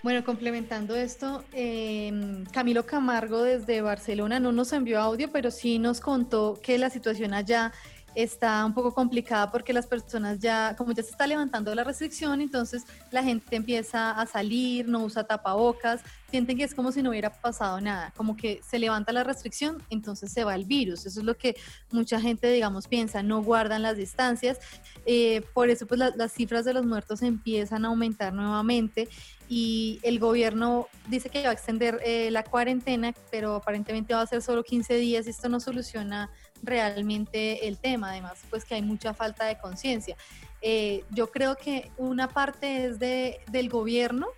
Bueno, 0.02 0.24
complementando 0.24 0.96
esto, 0.96 1.44
em, 1.52 2.44
Camilo 2.46 2.86
Camargo 2.86 3.42
desde 3.42 3.82
Barcelona 3.82 4.40
no 4.40 4.50
nos 4.50 4.72
envió 4.72 4.98
audio, 4.98 5.30
pero 5.30 5.50
sí 5.50 5.78
nos 5.78 6.00
contó 6.00 6.58
que 6.62 6.78
la 6.78 6.88
situación 6.88 7.34
allá 7.34 7.70
está 8.14 8.64
un 8.64 8.72
poco 8.72 8.94
complicada 8.94 9.50
porque 9.52 9.74
las 9.74 9.86
personas 9.86 10.38
ya, 10.38 10.74
como 10.76 10.92
ya 10.92 11.02
se 11.02 11.10
está 11.10 11.26
levantando 11.26 11.74
la 11.74 11.84
restricción, 11.84 12.40
entonces 12.40 12.84
la 13.10 13.22
gente 13.22 13.54
empieza 13.54 14.12
a 14.12 14.26
salir, 14.26 14.88
no 14.88 15.04
usa 15.04 15.24
tapabocas, 15.24 16.00
sienten 16.30 16.56
que 16.56 16.64
es 16.64 16.74
como 16.74 16.92
si 16.92 17.02
no 17.02 17.10
hubiera 17.10 17.30
pasado 17.30 17.78
nada, 17.80 18.12
como 18.16 18.36
que 18.36 18.60
se 18.66 18.78
levanta 18.78 19.12
la 19.12 19.22
restricción, 19.22 19.82
entonces 19.90 20.32
se 20.32 20.44
va 20.44 20.54
el 20.54 20.64
virus. 20.64 21.06
Eso 21.06 21.20
es 21.20 21.26
lo 21.26 21.36
que 21.36 21.56
mucha 21.92 22.18
gente, 22.20 22.50
digamos, 22.50 22.88
piensa, 22.88 23.22
no 23.22 23.42
guardan 23.42 23.82
las 23.82 23.98
distancias. 23.98 24.58
Eh, 25.04 25.42
por 25.52 25.68
eso, 25.68 25.86
pues 25.86 26.00
las 26.16 26.32
cifras 26.32 26.64
de 26.64 26.72
los 26.72 26.86
muertos 26.86 27.22
empiezan 27.22 27.84
a 27.84 27.88
aumentar 27.88 28.32
nuevamente 28.32 29.08
y 29.52 29.98
el 30.04 30.20
gobierno 30.20 30.86
dice 31.08 31.28
que 31.28 31.42
va 31.42 31.50
a 31.50 31.52
extender 31.52 32.00
eh, 32.04 32.30
la 32.30 32.44
cuarentena, 32.44 33.12
pero 33.32 33.56
aparentemente 33.56 34.14
va 34.14 34.20
a 34.20 34.26
ser 34.26 34.42
solo 34.42 34.62
15 34.62 34.94
días 34.94 35.26
y 35.26 35.30
esto 35.30 35.48
no 35.48 35.58
soluciona 35.58 36.30
realmente 36.62 37.66
el 37.66 37.76
tema, 37.76 38.12
además 38.12 38.38
pues 38.48 38.64
que 38.64 38.76
hay 38.76 38.82
mucha 38.82 39.12
falta 39.12 39.46
de 39.46 39.58
conciencia. 39.58 40.16
Eh, 40.62 41.02
yo 41.10 41.32
creo 41.32 41.56
que 41.56 41.90
una 41.96 42.28
parte 42.28 42.86
es 42.86 43.00
de, 43.00 43.40
del 43.50 43.68
gobierno, 43.68 44.28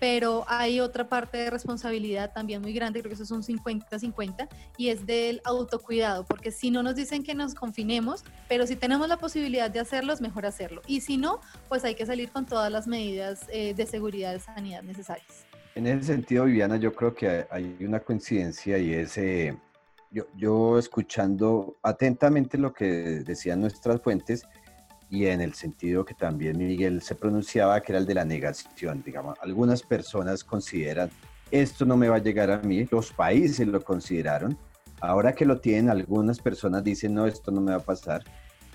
pero 0.00 0.44
hay 0.48 0.80
otra 0.80 1.08
parte 1.08 1.38
de 1.38 1.50
responsabilidad 1.50 2.32
también 2.32 2.62
muy 2.62 2.72
grande, 2.72 3.00
creo 3.00 3.10
que 3.10 3.14
eso 3.14 3.24
es 3.24 3.30
un 3.30 3.42
50-50, 3.42 4.48
y 4.76 4.88
es 4.88 5.06
del 5.06 5.40
autocuidado, 5.44 6.24
porque 6.24 6.50
si 6.50 6.70
no 6.70 6.82
nos 6.82 6.94
dicen 6.94 7.22
que 7.22 7.34
nos 7.34 7.54
confinemos, 7.54 8.24
pero 8.48 8.66
si 8.66 8.76
tenemos 8.76 9.08
la 9.08 9.16
posibilidad 9.16 9.70
de 9.70 9.80
hacerlo, 9.80 10.12
es 10.12 10.20
mejor 10.20 10.46
hacerlo. 10.46 10.82
Y 10.86 11.00
si 11.00 11.16
no, 11.16 11.40
pues 11.68 11.84
hay 11.84 11.94
que 11.94 12.06
salir 12.06 12.30
con 12.30 12.46
todas 12.46 12.70
las 12.70 12.86
medidas 12.86 13.46
eh, 13.50 13.74
de 13.74 13.86
seguridad 13.86 14.34
y 14.34 14.40
sanidad 14.40 14.82
necesarias. 14.82 15.46
En 15.74 15.86
ese 15.86 16.06
sentido, 16.06 16.44
Viviana, 16.44 16.76
yo 16.76 16.92
creo 16.92 17.14
que 17.14 17.46
hay 17.50 17.76
una 17.80 18.00
coincidencia 18.00 18.78
y 18.78 18.94
es, 18.94 19.16
eh, 19.16 19.56
yo, 20.10 20.24
yo 20.36 20.78
escuchando 20.78 21.76
atentamente 21.82 22.58
lo 22.58 22.72
que 22.72 22.86
decían 23.24 23.60
nuestras 23.60 24.00
fuentes, 24.00 24.44
y 25.10 25.26
en 25.26 25.40
el 25.40 25.54
sentido 25.54 26.04
que 26.04 26.14
también 26.14 26.58
Miguel 26.58 27.00
se 27.02 27.14
pronunciaba, 27.14 27.80
que 27.80 27.92
era 27.92 27.98
el 27.98 28.06
de 28.06 28.14
la 28.14 28.24
negación. 28.24 29.02
Digamos, 29.04 29.38
algunas 29.42 29.82
personas 29.82 30.44
consideran, 30.44 31.10
esto 31.50 31.84
no 31.84 31.96
me 31.96 32.08
va 32.08 32.16
a 32.16 32.22
llegar 32.22 32.50
a 32.50 32.58
mí, 32.58 32.86
los 32.90 33.12
países 33.12 33.66
lo 33.66 33.82
consideraron, 33.82 34.58
ahora 35.00 35.32
que 35.32 35.46
lo 35.46 35.60
tienen, 35.60 35.90
algunas 35.90 36.40
personas 36.40 36.84
dicen, 36.84 37.14
no, 37.14 37.26
esto 37.26 37.50
no 37.50 37.60
me 37.60 37.70
va 37.72 37.78
a 37.78 37.84
pasar. 37.84 38.22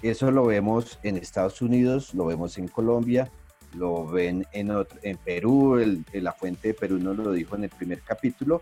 Eso 0.02 0.32
lo 0.32 0.46
vemos 0.46 1.00
en 1.04 1.18
Estados 1.18 1.62
Unidos, 1.62 2.14
lo 2.14 2.26
vemos 2.26 2.58
en 2.58 2.68
Colombia, 2.68 3.32
lo 3.76 4.06
ven 4.06 4.46
en, 4.52 4.72
en 5.02 5.18
Perú, 5.18 5.78
el, 5.78 6.06
la 6.14 6.34
fuente 6.34 6.70
de 6.70 6.74
Perú 6.74 7.00
nos 7.00 7.18
lo 7.18 7.32
dijo 7.32 7.56
en 7.56 7.66
el 7.66 7.70
primer 7.70 8.02
capítulo, 8.02 8.62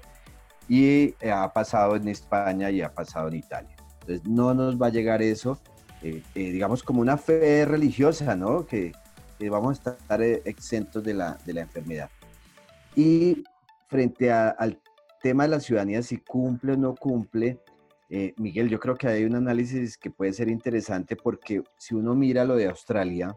y 0.67 1.15
ha 1.27 1.51
pasado 1.51 1.95
en 1.95 2.07
España 2.07 2.69
y 2.69 2.81
ha 2.81 2.93
pasado 2.93 3.27
en 3.29 3.35
Italia. 3.35 3.75
Entonces 4.01 4.27
no 4.27 4.53
nos 4.53 4.79
va 4.79 4.87
a 4.87 4.89
llegar 4.89 5.21
eso 5.21 5.59
eh, 6.03 6.23
eh, 6.33 6.51
digamos, 6.51 6.81
como 6.81 7.01
una 7.01 7.17
fe 7.17 7.65
religiosa, 7.65 8.35
¿no? 8.35 8.65
Que, 8.65 8.91
vamos 9.49 9.81
a 9.85 9.93
estar 9.93 10.21
eh, 10.21 10.41
exentos 10.45 11.03
de 11.03 11.15
la, 11.15 11.37
de 11.45 11.53
la 11.53 11.61
enfermedad. 11.61 12.09
Y 12.95 13.43
frente 13.87 14.31
al 14.31 14.79
tema 15.21 15.43
de 15.43 15.49
la 15.49 15.59
ciudadanía, 15.59 16.03
si 16.03 16.17
cumple 16.17 16.73
o 16.73 16.77
no 16.77 16.95
cumple, 16.95 17.59
Miguel, 18.37 18.67
yo 18.67 18.77
creo 18.79 18.95
que 18.95 19.07
hay 19.07 19.23
un 19.23 19.35
análisis 19.35 19.97
que 19.97 20.11
puede 20.11 20.33
ser 20.33 20.49
interesante 20.49 21.15
porque 21.15 21.63
si 21.77 21.95
uno 21.95 22.13
mira 22.13 22.43
lo 22.43 22.57
de 22.57 22.67
Australia, 22.67 23.33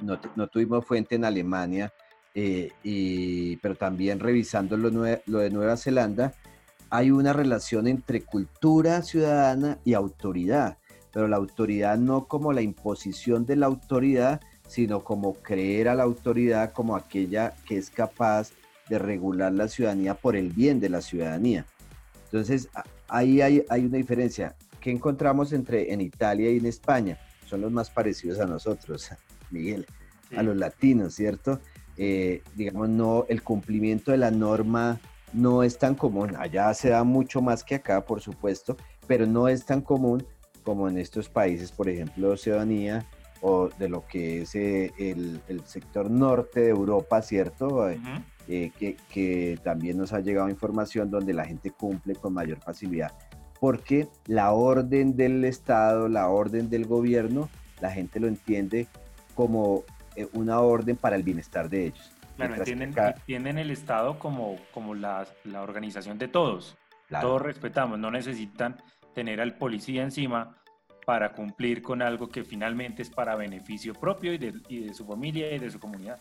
no, 0.00 0.18
no 0.34 0.48
tuvimos 0.48 0.84
fuente 0.84 1.14
en 1.14 1.26
Alemania, 1.26 1.92
y, 2.34 3.56
pero 3.58 3.74
también 3.74 4.18
revisando 4.18 4.78
lo, 4.78 4.90
lo 4.90 5.38
de 5.38 5.50
Nueva 5.50 5.76
Zelanda, 5.76 6.32
hay 6.88 7.10
una 7.10 7.34
relación 7.34 7.86
entre 7.86 8.22
cultura 8.22 9.02
ciudadana 9.02 9.78
y 9.84 9.92
autoridad 9.92 10.78
pero 11.16 11.28
la 11.28 11.38
autoridad 11.38 11.96
no 11.96 12.28
como 12.28 12.52
la 12.52 12.60
imposición 12.60 13.46
de 13.46 13.56
la 13.56 13.64
autoridad, 13.64 14.42
sino 14.68 15.02
como 15.02 15.32
creer 15.32 15.88
a 15.88 15.94
la 15.94 16.02
autoridad 16.02 16.72
como 16.72 16.94
aquella 16.94 17.54
que 17.66 17.78
es 17.78 17.88
capaz 17.88 18.50
de 18.90 18.98
regular 18.98 19.50
la 19.50 19.66
ciudadanía 19.66 20.12
por 20.12 20.36
el 20.36 20.50
bien 20.50 20.78
de 20.78 20.90
la 20.90 21.00
ciudadanía. 21.00 21.64
Entonces, 22.24 22.68
ahí 23.08 23.40
hay, 23.40 23.64
hay 23.70 23.86
una 23.86 23.96
diferencia. 23.96 24.56
¿Qué 24.78 24.90
encontramos 24.90 25.54
entre 25.54 25.90
en 25.90 26.02
Italia 26.02 26.50
y 26.50 26.58
en 26.58 26.66
España? 26.66 27.18
Son 27.46 27.62
los 27.62 27.72
más 27.72 27.88
parecidos 27.88 28.38
a 28.38 28.44
nosotros, 28.44 29.08
Miguel, 29.50 29.86
a 30.36 30.42
los 30.42 30.54
latinos, 30.54 31.14
¿cierto? 31.14 31.60
Eh, 31.96 32.42
digamos, 32.56 32.90
no, 32.90 33.24
el 33.30 33.42
cumplimiento 33.42 34.10
de 34.10 34.18
la 34.18 34.30
norma 34.30 35.00
no 35.32 35.62
es 35.62 35.78
tan 35.78 35.94
común. 35.94 36.36
Allá 36.36 36.74
se 36.74 36.90
da 36.90 37.04
mucho 37.04 37.40
más 37.40 37.64
que 37.64 37.76
acá, 37.76 38.04
por 38.04 38.20
supuesto, 38.20 38.76
pero 39.06 39.24
no 39.24 39.48
es 39.48 39.64
tan 39.64 39.80
común 39.80 40.26
como 40.66 40.88
en 40.88 40.98
estos 40.98 41.28
países, 41.28 41.70
por 41.70 41.88
ejemplo, 41.88 42.30
Oceanía 42.30 43.06
o 43.40 43.68
de 43.78 43.88
lo 43.88 44.04
que 44.04 44.42
es 44.42 44.56
eh, 44.56 44.92
el, 44.98 45.40
sector 45.64 46.10
norte 46.10 46.60
de 46.62 46.70
Europa, 46.70 47.22
¿cierto? 47.22 47.88
Eh, 47.88 48.00
eh, 48.48 48.72
que, 48.76 48.96
que, 49.08 49.60
también 49.62 49.96
nos 49.96 50.12
ha 50.12 50.18
llegado 50.18 50.48
información 50.48 51.08
donde 51.08 51.32
la 51.32 51.44
gente 51.44 51.70
cumple 51.70 52.16
con 52.16 52.34
mayor 52.34 52.58
facilidad. 52.58 53.12
Porque 53.60 54.08
la 54.26 54.52
orden 54.52 55.14
del 55.14 55.44
Estado, 55.44 56.08
la 56.08 56.28
orden 56.28 56.68
del 56.68 56.84
gobierno, 56.84 57.48
la 57.80 57.92
gente 57.92 58.18
lo 58.18 58.26
entiende 58.26 58.88
como 59.36 59.84
una 60.32 60.60
orden 60.60 60.96
para 60.96 61.14
el 61.14 61.22
bienestar 61.22 61.68
de 61.68 61.86
ellos. 61.86 62.10
Claro, 62.36 62.54
entienden, 62.56 63.58
el 63.58 63.70
Estado 63.70 64.18
como, 64.18 64.56
como 64.74 64.96
la, 64.96 65.28
la 65.44 65.62
organización 65.62 66.18
de 66.18 66.26
todos. 66.26 66.76
Todos 67.08 67.40
respetamos, 67.40 68.00
no 68.00 68.10
necesitan 68.10 68.76
tener 69.16 69.40
al 69.40 69.56
policía 69.56 70.02
encima 70.02 70.58
para 71.06 71.32
cumplir 71.32 71.80
con 71.80 72.02
algo 72.02 72.28
que 72.28 72.44
finalmente 72.44 73.00
es 73.00 73.08
para 73.08 73.34
beneficio 73.34 73.94
propio 73.94 74.34
y 74.34 74.38
de, 74.38 74.92
su 74.92 75.06
familia 75.06 75.54
y 75.54 75.58
de 75.58 75.70
su 75.70 75.80
comunidad. 75.80 76.18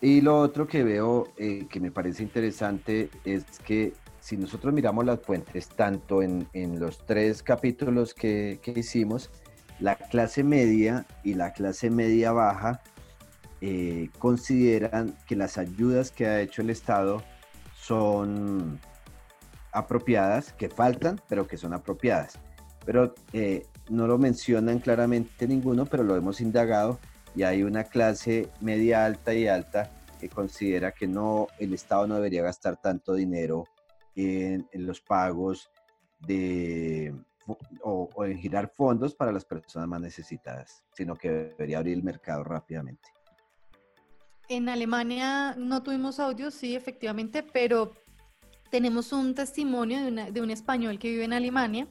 Y 0.00 0.20
lo 0.20 0.40
otro 0.40 0.66
que 0.66 0.82
veo 0.82 1.28
eh, 1.36 1.66
que 1.70 1.78
me 1.78 1.92
parece 1.92 2.24
interesante 2.24 3.10
es 3.24 3.44
que 3.64 3.92
si 4.18 4.36
nosotros 4.36 4.74
miramos 4.74 5.04
las 5.04 5.20
fuentes, 5.20 5.68
tanto 5.68 6.20
en, 6.20 6.48
los 6.80 7.06
tres 7.06 7.44
capítulos 7.44 8.12
que, 8.12 8.58
hicimos, 8.74 9.30
la 9.78 9.94
clase 9.94 10.42
media 10.42 11.06
y 11.22 11.34
la 11.34 11.52
clase 11.52 11.90
media 11.90 12.32
baja 12.32 12.82
eh, 13.60 14.10
consideran 14.18 15.14
que 15.28 15.36
las 15.36 15.58
ayudas 15.58 16.10
que 16.10 16.26
ha 16.26 16.40
hecho 16.40 16.62
el 16.62 16.70
Estado 16.70 17.22
son 17.76 18.80
apropiadas, 19.72 20.52
que 20.52 20.68
faltan, 20.68 21.20
pero 21.28 21.46
que 21.46 21.56
son 21.56 21.72
apropiadas. 21.72 22.38
Pero 22.84 23.14
eh, 23.32 23.66
no 23.88 24.06
lo 24.06 24.18
mencionan 24.18 24.78
claramente 24.78 25.46
ninguno, 25.46 25.86
pero 25.86 26.02
lo 26.02 26.16
hemos 26.16 26.40
indagado 26.40 26.98
y 27.34 27.42
hay 27.42 27.62
una 27.62 27.84
clase 27.84 28.50
media 28.60 29.04
alta 29.04 29.34
y 29.34 29.46
alta 29.46 29.90
que 30.18 30.28
considera 30.28 30.92
que 30.92 31.06
no, 31.06 31.46
el 31.58 31.74
Estado 31.74 32.06
no 32.06 32.16
debería 32.16 32.42
gastar 32.42 32.80
tanto 32.80 33.14
dinero 33.14 33.66
en, 34.16 34.66
los 34.72 35.00
pagos 35.00 35.70
de, 36.26 37.14
o, 37.82 38.08
o, 38.14 38.24
en 38.24 38.38
girar 38.38 38.68
fondos 38.74 39.14
para 39.14 39.30
las 39.30 39.44
personas 39.44 39.88
más 39.88 40.00
necesitadas, 40.00 40.82
sino 40.92 41.14
que 41.14 41.30
debería 41.30 41.78
abrir 41.78 41.94
el 41.94 42.02
mercado 42.02 42.42
rápidamente. 42.42 43.08
En 44.48 44.68
Alemania 44.68 45.54
no 45.56 45.82
tuvimos 45.82 46.18
audio, 46.18 46.50
sí, 46.50 46.74
efectivamente, 46.74 47.42
pero 47.42 47.92
tenemos 48.70 49.12
un 49.12 49.34
testimonio 49.34 49.98
de, 50.32 50.40
un 50.40 50.50
español 50.50 50.98
que 50.98 51.10
vive 51.10 51.24
en 51.24 51.32
Alemania 51.32 51.88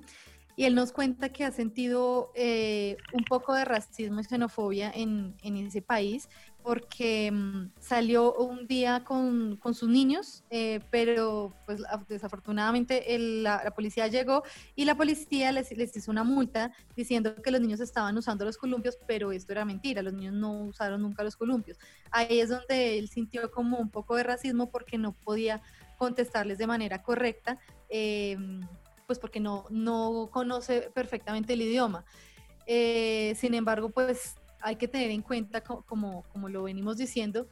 y 0.55 0.65
él 0.65 0.73
nos 0.73 0.91
cuenta 0.91 1.29
que 1.29 1.45
ha 1.45 1.51
sentido 1.51 2.31
eh, 2.33 2.97
un 3.13 3.23
poco 3.23 3.53
de 3.53 3.63
racismo 3.63 4.19
y 4.19 4.23
xenofobia 4.23 4.91
en, 4.91 5.35
ese 5.43 5.83
país 5.83 6.27
porque 6.63 7.31
mm, 7.31 7.73
salió 7.79 8.33
un 8.33 8.67
día 8.67 9.03
con, 9.05 9.57
sus 9.73 9.87
niños, 9.87 10.43
eh, 10.49 10.81
pero 10.89 11.53
pues 11.65 11.81
desafortunadamente 12.09 13.05
la, 13.17 13.71
policía 13.73 14.07
llegó 14.07 14.43
y 14.75 14.83
la 14.83 14.95
policía 14.95 15.51
les, 15.51 15.71
les, 15.77 15.95
hizo 15.95 16.11
una 16.11 16.23
multa 16.23 16.73
diciendo 16.95 17.35
que 17.41 17.51
los 17.51 17.61
niños 17.61 17.79
estaban 17.79 18.17
usando 18.17 18.43
los 18.43 18.57
columpios, 18.57 18.97
pero 19.07 19.31
esto 19.31 19.53
era 19.53 19.63
mentira, 19.63 20.01
los 20.01 20.13
niños 20.13 20.33
no 20.33 20.63
usaron 20.63 21.03
nunca 21.03 21.23
los 21.23 21.37
columpios. 21.37 21.77
Ahí 22.11 22.41
es 22.41 22.49
donde 22.49 22.97
él 22.97 23.07
sintió 23.09 23.49
como 23.51 23.77
un 23.77 23.89
poco 23.89 24.15
de 24.15 24.23
racismo 24.23 24.69
porque 24.71 24.97
no 24.97 25.13
podía 25.13 25.61
contestarles 25.97 26.57
de 26.57 26.67
manera 26.67 27.01
correcta, 27.01 27.57
em, 27.89 28.61
pues 29.05 29.19
porque 29.19 29.39
no, 29.39 29.65
no 29.69 30.29
conoce 30.31 30.91
perfectamente 30.93 31.53
el 31.53 31.61
idioma. 31.61 32.05
Eh, 32.65 33.33
sin 33.37 33.53
embargo, 33.53 33.89
pues 33.89 34.35
hay 34.61 34.75
que 34.75 34.87
tener 34.87 35.11
en 35.11 35.21
cuenta, 35.21 35.61
como, 35.61 36.23
como 36.23 36.49
lo 36.49 36.63
venimos 36.63 36.97
diciendo, 36.97 37.47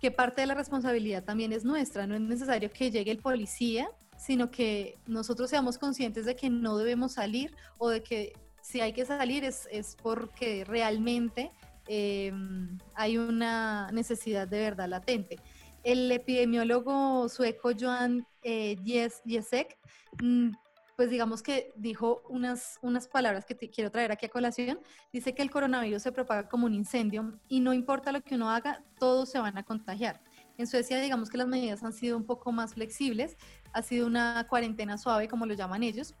que 0.00 0.10
parte 0.10 0.40
de 0.40 0.46
la 0.46 0.54
responsabilidad 0.54 1.24
también 1.24 1.52
es 1.52 1.64
nuestra. 1.64 2.06
No 2.06 2.14
es 2.14 2.20
necesario 2.20 2.70
que 2.70 2.90
llegue 2.90 3.10
el 3.10 3.18
policía, 3.18 3.88
sino 4.16 4.50
que 4.50 4.98
nosotros 5.06 5.50
seamos 5.50 5.78
conscientes 5.78 6.26
de 6.26 6.36
que 6.36 6.50
no 6.50 6.76
debemos 6.76 7.12
salir 7.12 7.54
o 7.78 7.88
de 7.88 8.02
que 8.02 8.32
si 8.62 8.80
hay 8.80 8.92
que 8.92 9.06
salir 9.06 9.44
es, 9.44 9.68
es 9.70 9.96
porque 10.02 10.64
realmente 10.64 11.50
em, 11.86 12.78
hay 12.94 13.16
una 13.16 13.90
necesidad 13.92 14.46
de 14.46 14.60
verdad 14.60 14.88
latente. 14.88 15.38
El 15.82 16.10
epidemiólogo 16.10 17.28
sueco 17.28 17.70
Joan 17.78 18.26
eh, 18.42 18.76
Jesek, 19.24 19.78
mm, 20.22 20.50
pues 20.96 21.10
digamos 21.10 21.42
que 21.44 21.72
dijo 21.76 22.22
unas, 22.28 22.78
unas 22.82 23.06
palabras 23.06 23.44
que 23.44 23.54
te 23.54 23.70
quiero 23.70 23.90
traer 23.90 24.10
aquí 24.10 24.26
a 24.26 24.30
colación. 24.30 24.80
Dice 25.12 25.32
que 25.32 25.42
el 25.42 25.50
coronavirus 25.50 26.02
se 26.02 26.10
propaga 26.10 26.48
como 26.48 26.66
un 26.66 26.74
incendio 26.74 27.38
y 27.48 27.60
no 27.60 27.72
importa 27.72 28.10
lo 28.10 28.20
que 28.20 28.34
uno 28.34 28.50
haga, 28.50 28.82
todos 28.98 29.28
se 29.30 29.38
van 29.38 29.56
a 29.58 29.62
contagiar. 29.62 30.20
En 30.56 30.66
Suecia, 30.66 31.00
digamos 31.00 31.30
que 31.30 31.38
las 31.38 31.46
medidas 31.46 31.84
han 31.84 31.92
sido 31.92 32.16
un 32.16 32.24
poco 32.24 32.50
más 32.50 32.74
flexibles, 32.74 33.36
ha 33.72 33.82
sido 33.82 34.08
una 34.08 34.44
cuarentena 34.48 34.98
suave, 34.98 35.28
como 35.28 35.46
lo 35.46 35.54
llaman 35.54 35.84
ellos, 35.84 36.16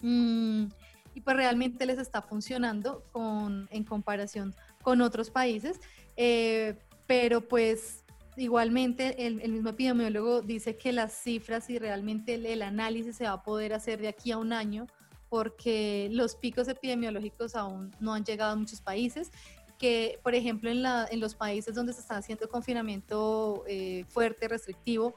mm, 0.00 0.64
y 1.12 1.20
pues 1.20 1.36
realmente 1.36 1.84
les 1.84 1.98
está 1.98 2.22
funcionando 2.22 3.04
con, 3.12 3.68
en 3.70 3.84
comparación 3.84 4.54
con 4.82 5.02
otros 5.02 5.30
países, 5.30 5.78
eh, 6.16 6.78
pero 7.06 7.46
pues 7.46 8.05
igualmente 8.36 9.26
el, 9.26 9.36
mismo 9.50 9.70
epidemiólogo 9.70 10.42
dice 10.42 10.76
que 10.76 10.92
las 10.92 11.12
cifras 11.12 11.70
y 11.70 11.78
realmente 11.78 12.34
el, 12.34 12.62
análisis 12.62 13.16
se 13.16 13.24
va 13.24 13.32
a 13.32 13.42
poder 13.42 13.72
hacer 13.72 14.00
de 14.00 14.08
aquí 14.08 14.32
a 14.32 14.38
un 14.38 14.52
año 14.52 14.86
porque 15.28 16.08
los 16.12 16.36
picos 16.36 16.68
epidemiológicos 16.68 17.54
aún 17.54 17.90
no 17.98 18.14
han 18.14 18.24
llegado 18.24 18.52
a 18.52 18.56
muchos 18.56 18.80
países 18.80 19.30
que, 19.78 20.18
por 20.22 20.34
ejemplo, 20.34 20.70
en, 20.70 21.20
los 21.20 21.34
países 21.34 21.74
donde 21.74 21.92
se 21.92 22.00
está 22.00 22.16
haciendo 22.16 22.48
confinamiento 22.48 23.64
eh, 23.66 24.04
fuerte, 24.08 24.48
restrictivo, 24.48 25.14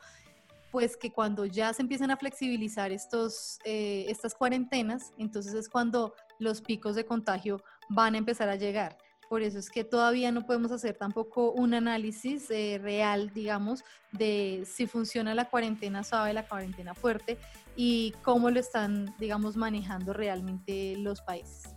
pues 0.71 0.97
que 0.97 1.11
cuando 1.11 1.45
ya 1.45 1.73
se 1.73 1.81
empiezan 1.81 2.11
a 2.11 2.17
flexibilizar 2.17 2.91
estos, 2.91 3.59
eh, 3.63 4.05
estas 4.09 4.35
cuarentenas, 4.35 5.13
entonces 5.17 5.53
es 5.53 5.69
cuando 5.69 6.13
los 6.39 6.61
picos 6.61 6.95
de 6.95 7.05
contagio 7.05 7.63
van 7.89 8.15
a 8.15 8.17
empezar 8.17 8.49
a 8.49 8.55
llegar. 8.55 8.97
Por 9.29 9.43
eso 9.43 9.59
es 9.59 9.69
que 9.69 9.83
todavía 9.83 10.31
no 10.31 10.43
podemos 10.47 10.71
hacer 10.71 10.97
tampoco 10.97 11.51
un 11.51 11.75
análisis 11.75 12.49
eh, 12.49 12.79
real, 12.81 13.31
digamos, 13.31 13.83
de 14.11 14.63
si 14.65 14.87
funciona 14.87 15.35
la 15.35 15.45
cuarentena 15.45 16.03
suave, 16.03 16.33
la 16.33 16.47
cuarentena 16.47 16.95
fuerte 16.95 17.37
y 17.75 18.15
cómo 18.23 18.49
lo 18.49 18.59
están, 18.59 19.13
digamos, 19.19 19.55
manejando 19.55 20.13
realmente 20.13 20.95
los 20.97 21.21
países. 21.21 21.71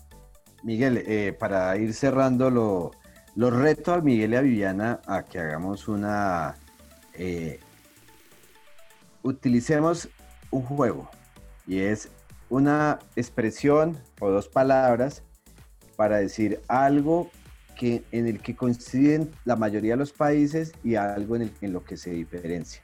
Miguel, 0.63 1.05
eh, 1.07 1.37
para 1.39 1.77
ir 1.77 1.93
cerrando, 1.93 2.51
lo, 2.51 3.51
reto 3.51 3.93
a 3.93 4.01
Miguel 4.01 4.33
y 4.33 4.37
a 4.37 4.41
Viviana 4.41 5.01
a 5.07 5.23
que 5.23 5.39
hagamos 5.39 5.89
una... 5.89 6.57
Eh, 7.13 7.61
utilicemos 9.23 10.09
un 10.51 10.63
juego 10.63 11.11
y 11.67 11.81
es 11.81 12.09
una 12.49 12.99
expresión 13.15 13.99
o 14.21 14.31
dos 14.31 14.49
palabras 14.49 15.23
para 15.97 16.17
decir 16.17 16.63
algo 16.69 17.31
que, 17.83 18.05
en 18.13 18.29
el 18.29 18.39
que 18.39 18.55
coinciden 18.55 19.29
la 19.45 19.57
mayoría 19.57 19.95
de 19.95 19.97
los 19.97 20.13
países 20.13 20.73
y 20.85 20.95
algo 20.95 21.35
en, 21.35 21.43
el, 21.43 21.53
en 21.63 21.73
lo 21.73 21.83
que 21.83 21.97
se 21.97 22.11
diferencia. 22.11 22.81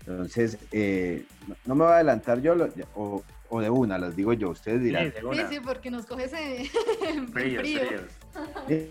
Entonces, 0.00 0.58
eh, 0.70 1.24
no, 1.64 1.74
me 1.74 1.84
voy 1.84 1.92
a 1.92 1.94
adelantar 1.94 2.42
yo, 2.42 2.54
o, 2.94 3.22
o, 3.48 3.60
de 3.62 3.70
una, 3.70 3.96
las 3.96 4.14
digo 4.14 4.34
yo, 4.34 4.50
ustedes 4.50 4.82
dirán. 4.82 5.14
Sí, 5.32 5.40
sí, 5.48 5.60
porque 5.64 5.90
nos 5.90 6.04
coge 6.04 6.24
ese 6.24 6.70
frío. 7.32 7.62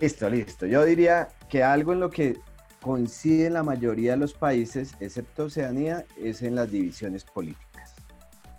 Listo, 0.01 0.27
listo. 0.27 0.65
Yo 0.65 0.83
diría 0.83 1.27
que 1.47 1.61
algo 1.61 1.93
en 1.93 1.99
lo 1.99 2.09
que 2.09 2.39
coinciden 2.81 3.53
la 3.53 3.61
mayoría 3.61 4.13
de 4.13 4.17
los 4.17 4.33
países, 4.33 4.95
excepto 4.99 5.43
Oceanía, 5.43 6.03
es 6.19 6.41
en 6.41 6.55
las 6.55 6.71
divisiones 6.71 7.23
políticas. 7.23 7.93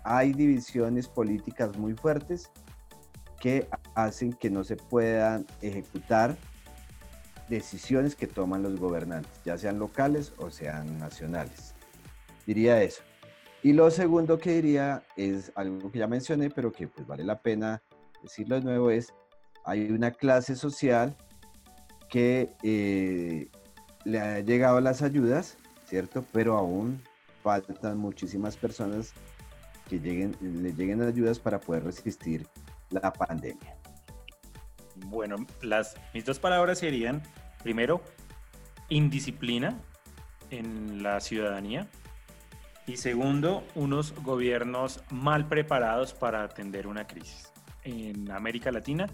Hay 0.05 0.31
divisiones 0.31 1.09
políticas 1.09 1.77
muy 1.77 1.93
fuertes 1.93 2.49
que 3.41 3.67
hacen 3.95 4.31
que 4.31 4.49
no 4.49 4.63
se 4.63 4.77
puedan 4.77 5.45
ejecutar 5.61 6.37
decisiones 7.49 8.15
que 8.15 8.27
toman 8.27 8.63
los 8.63 8.79
gobernantes, 8.79 9.31
ya 9.43 9.57
sean 9.57 9.79
locales 9.79 10.33
o 10.37 10.49
sean 10.51 10.99
nacionales. 10.99 11.73
Diría 12.45 12.81
eso. 12.81 13.01
Y 13.61 13.73
lo 13.73 13.91
segundo 13.91 14.37
que 14.37 14.53
diría 14.53 15.03
es 15.17 15.51
algo 15.55 15.91
que 15.91 15.99
ya 15.99 16.07
mencioné, 16.07 16.49
pero 16.49 16.71
que 16.71 16.87
pues 16.87 17.05
vale 17.05 17.23
la 17.23 17.39
pena 17.41 17.81
decirlo 18.23 18.55
de 18.55 18.61
nuevo, 18.61 18.89
es 18.91 19.13
hay 19.65 19.91
una 19.91 20.11
clase 20.11 20.55
social 20.55 21.15
que 22.09 22.55
eh, 22.63 23.49
le 24.05 24.19
ha 24.19 24.39
llegado 24.39 24.79
las 24.79 25.01
ayudas, 25.01 25.57
¿cierto? 25.85 26.23
Pero 26.31 26.57
aún 26.57 27.01
faltan 27.43 27.97
muchísimas 27.97 28.55
personas 28.55 29.13
que 29.87 29.99
lleguen, 29.99 30.35
le 30.41 30.73
lleguen 30.73 31.01
ayudas 31.01 31.39
para 31.39 31.59
poder 31.59 31.83
resistir 31.83 32.47
la 32.89 33.11
pandemia. 33.11 33.78
Bueno, 35.05 35.35
las, 35.61 35.95
mis 36.13 36.25
dos 36.25 36.39
palabras 36.39 36.79
serían, 36.79 37.21
primero, 37.63 38.01
indisciplina 38.89 39.77
en 40.51 41.03
la 41.03 41.19
ciudadanía 41.19 41.87
y 42.89 42.97
segundo, 42.97 43.63
unos 43.75 44.15
gobiernos 44.23 45.03
mal 45.11 45.47
preparados 45.47 46.15
para 46.15 46.43
atender 46.43 46.87
una 46.87 47.05
crisis. 47.05 47.53
En 47.83 48.31
América 48.31 48.71
Latina 48.71 49.07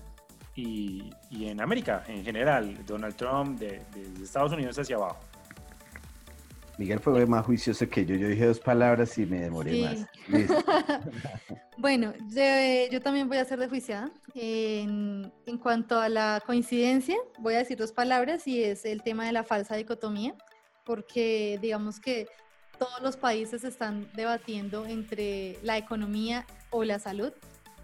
y, 0.55 1.11
en 1.31 1.59
América 1.59 2.01
en 2.07 2.23
general, 2.23 2.85
Donald 2.85 3.17
Trump 3.17 3.59
de, 3.59 3.81
Estados 4.23 4.53
Unidos 4.53 4.79
hacia 4.79 4.95
abajo. 4.95 5.19
Miguel 6.77 6.99
fue 6.99 7.25
más 7.25 7.45
juicioso 7.45 7.87
que 7.89 8.05
yo. 8.05 8.15
Yo 8.15 8.27
dije 8.27 8.45
dos 8.45 8.59
palabras 8.59 9.17
y 9.17 9.25
me 9.25 9.39
demoré 9.39 9.81
más. 9.81 10.07
bueno, 11.77 12.13
yo, 12.91 13.01
también 13.01 13.27
voy 13.27 13.37
a 13.37 13.45
ser 13.45 13.59
de 13.59 13.67
juiciada. 13.67 14.11
En, 14.33 15.31
en, 15.45 15.57
cuanto 15.57 15.99
a 15.99 16.09
la 16.09 16.41
coincidencia, 16.45 17.15
voy 17.39 17.55
a 17.55 17.59
decir 17.59 17.77
dos 17.77 17.91
palabras 17.91 18.47
y 18.47 18.63
es 18.63 18.85
el 18.85 19.01
tema 19.03 19.25
de 19.25 19.31
la 19.31 19.43
falsa 19.43 19.75
dicotomía, 19.75 20.35
porque 20.85 21.57
digamos 21.61 21.99
que 21.99 22.27
todos 22.77 23.01
los 23.01 23.15
países 23.15 23.63
están 23.63 24.09
debatiendo 24.15 24.85
entre 24.85 25.57
la 25.63 25.77
economía 25.77 26.45
o 26.71 26.83
la 26.83 26.99
salud 26.99 27.31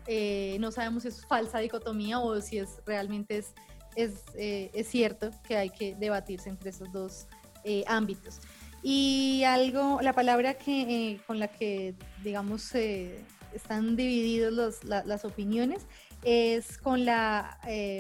eh, 0.08 0.58
no 0.60 0.72
sabemos 0.72 1.04
si 1.04 1.10
es 1.10 1.26
falsa 1.26 1.60
dicotomía 1.60 2.20
o 2.20 2.40
si 2.42 2.58
es 2.58 2.82
realmente 2.86 3.38
es, 3.38 3.54
es, 3.96 4.24
eh, 4.36 4.72
es 4.74 4.88
cierto 4.88 5.30
que 5.48 5.58
hay 5.58 5.70
que 5.70 5.96
debatirse 5.96 6.50
entre 6.50 6.72
esos 6.72 6.92
dos 6.92 7.28
eh, 7.64 7.84
ámbitos. 7.88 8.40
Y 8.84 9.44
algo, 9.46 10.00
la 10.02 10.14
palabra 10.14 10.56
que, 10.56 11.20
con 11.28 11.40
la 11.40 11.48
que, 11.48 11.94
digamos, 12.24 12.74
están 12.74 13.96
divididos 13.96 14.84
las 14.84 15.26
opiniones 15.26 15.86
es 16.24 16.78
con 16.78 17.06
la, 17.06 17.60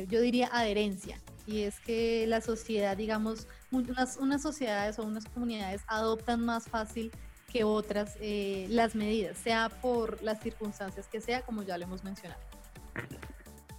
yo 0.10 0.22
diría, 0.22 0.50
adherencia. 0.52 1.20
Y 1.46 1.64
es 1.64 1.80
que 1.80 2.26
la 2.28 2.42
sociedad, 2.42 2.96
digamos, 2.98 3.48
unas, 3.72 4.18
unas 4.18 4.42
sociedades 4.42 5.00
o 5.00 5.04
unas 5.04 5.26
comunidades 5.26 5.82
adoptan 5.88 6.44
más 6.46 6.68
fácil 6.68 7.12
que 7.52 7.64
otras 7.64 8.16
eh, 8.22 8.66
las 8.70 8.96
medidas, 8.96 9.38
sea 9.38 9.70
por 9.70 10.22
las 10.24 10.40
circunstancias 10.42 11.08
que 11.08 11.20
sea, 11.20 11.42
como 11.42 11.64
ya 11.64 11.78
lo 11.78 11.84
hemos 11.84 12.04
mencionado. 12.04 12.40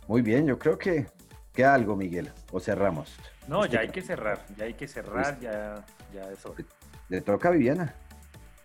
Muy 0.06 0.20
bien, 0.20 0.46
yo 0.46 0.58
creo 0.58 0.76
que 0.76 1.06
queda 1.54 1.74
algo, 1.74 1.96
Miguel, 1.96 2.30
o 2.50 2.60
cerramos. 2.60 3.14
No, 3.48 3.64
ya 3.66 3.80
hay 3.80 3.88
que 3.88 4.02
cerrar, 4.02 4.44
ya 4.56 4.64
hay 4.66 4.74
que 4.74 4.86
cerrar, 4.86 5.40
ya, 5.40 5.84
ya 6.12 6.30
eso. 6.30 6.54
Le 7.12 7.20
toca 7.20 7.50
Viviana. 7.50 7.94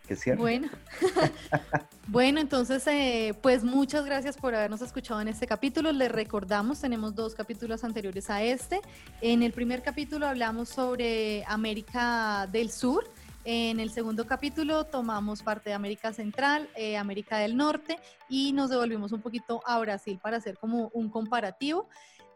Que 0.08 0.16
cierre. 0.16 0.40
Bueno, 0.40 0.70
bueno, 2.08 2.40
entonces, 2.40 2.88
eh, 2.88 3.34
pues 3.42 3.66
muchas 3.66 4.06
gracias 4.06 4.38
por 4.38 4.56
habernos 4.56 4.82
escuchado 4.82 5.20
en 5.20 5.28
este 5.28 5.46
capítulo. 5.46 5.92
Les 5.92 6.10
recordamos, 6.10 6.80
tenemos 6.80 7.14
dos 7.14 7.36
capítulos 7.36 7.84
anteriores 7.84 8.30
a 8.30 8.42
este. 8.42 8.80
En 9.20 9.44
el 9.44 9.52
primer 9.52 9.84
capítulo 9.84 10.26
hablamos 10.26 10.70
sobre 10.70 11.44
América 11.46 12.48
del 12.50 12.72
Sur, 12.72 13.04
en 13.44 13.82
el 13.82 13.90
segundo 13.92 14.26
capítulo 14.26 14.86
tomamos 14.86 15.44
parte 15.44 15.70
de 15.72 15.74
América 15.74 16.14
Central, 16.14 16.70
eh, 16.76 16.96
América 16.96 17.40
del 17.40 17.58
Norte 17.58 17.98
y 18.30 18.54
nos 18.54 18.70
devolvimos 18.70 19.12
un 19.12 19.22
poquito 19.22 19.62
a 19.66 19.78
Brasil 19.80 20.20
para 20.24 20.38
hacer 20.38 20.58
como 20.58 20.90
un 20.94 21.10
comparativo 21.10 21.90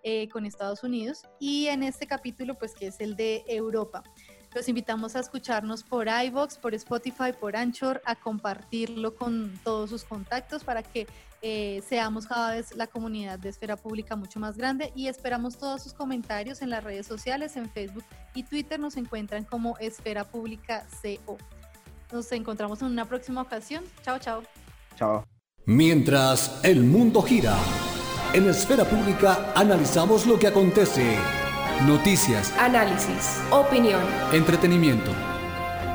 eh, 0.04 0.30
con 0.30 0.48
Estados 0.48 0.84
Unidos. 0.84 1.28
Y 1.40 1.68
en 1.68 1.84
este 1.84 2.08
capítulo, 2.08 2.56
pues 2.56 2.74
que 2.74 2.88
es 2.88 3.00
el 3.00 3.16
de 3.16 3.44
Europa. 3.46 4.02
Los 4.54 4.68
invitamos 4.68 5.16
a 5.16 5.22
escucharnos 5.22 5.84
por 5.84 6.08
iVoox, 6.08 6.58
por 6.58 6.74
Spotify, 6.74 7.32
por 7.40 7.56
Anchor, 7.56 8.02
a 8.06 8.16
compartirlo 8.16 9.16
con 9.16 9.58
todos 9.64 9.90
sus 9.90 10.04
contactos 10.04 10.64
para 10.64 10.84
que 10.84 11.08
eh, 11.42 11.82
seamos 11.88 12.28
cada 12.28 12.54
vez 12.54 12.76
la 12.76 12.88
comunidad 12.88 13.40
de 13.40 13.50
esfera 13.50 13.78
pública 13.78 14.16
mucho 14.16 14.40
más 14.40 14.58
grande 14.58 14.92
y 14.94 15.08
esperamos 15.08 15.58
todos 15.58 15.82
sus 15.82 15.94
comentarios 15.94 16.62
en 16.62 16.70
las 16.70 16.84
redes 16.84 17.08
sociales, 17.08 17.56
en 17.56 17.70
Facebook 17.70 18.04
y 18.36 18.44
Twitter 18.44 18.80
nos 18.80 18.98
encuentran 18.98 19.46
como 19.46 19.78
Esfera 19.80 20.26
Pública 20.26 20.86
CO. 21.02 21.38
Nos 22.12 22.32
encontramos 22.34 22.82
en 22.82 22.90
una 22.90 23.06
próxima 23.06 23.42
ocasión. 23.42 23.86
Chao, 24.04 24.20
chao. 24.20 24.44
Chao. 24.98 25.24
Mientras 25.66 26.60
el 26.64 26.84
mundo 26.84 27.22
gira, 27.22 27.58
en 28.34 28.50
Esfera 28.50 28.84
Pública 28.84 29.54
analizamos 29.56 30.28
lo 30.28 30.38
que 30.38 30.48
acontece. 30.48 31.18
Noticias, 31.88 32.54
análisis, 32.60 33.42
opinión, 33.50 34.02
entretenimiento. 34.32 35.10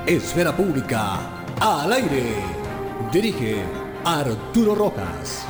Esfera 0.05 0.51
Pública 0.55 1.21
al 1.61 1.93
aire. 1.93 2.35
Dirige 3.13 3.63
Arturo 4.05 4.75
Rojas. 4.75 5.47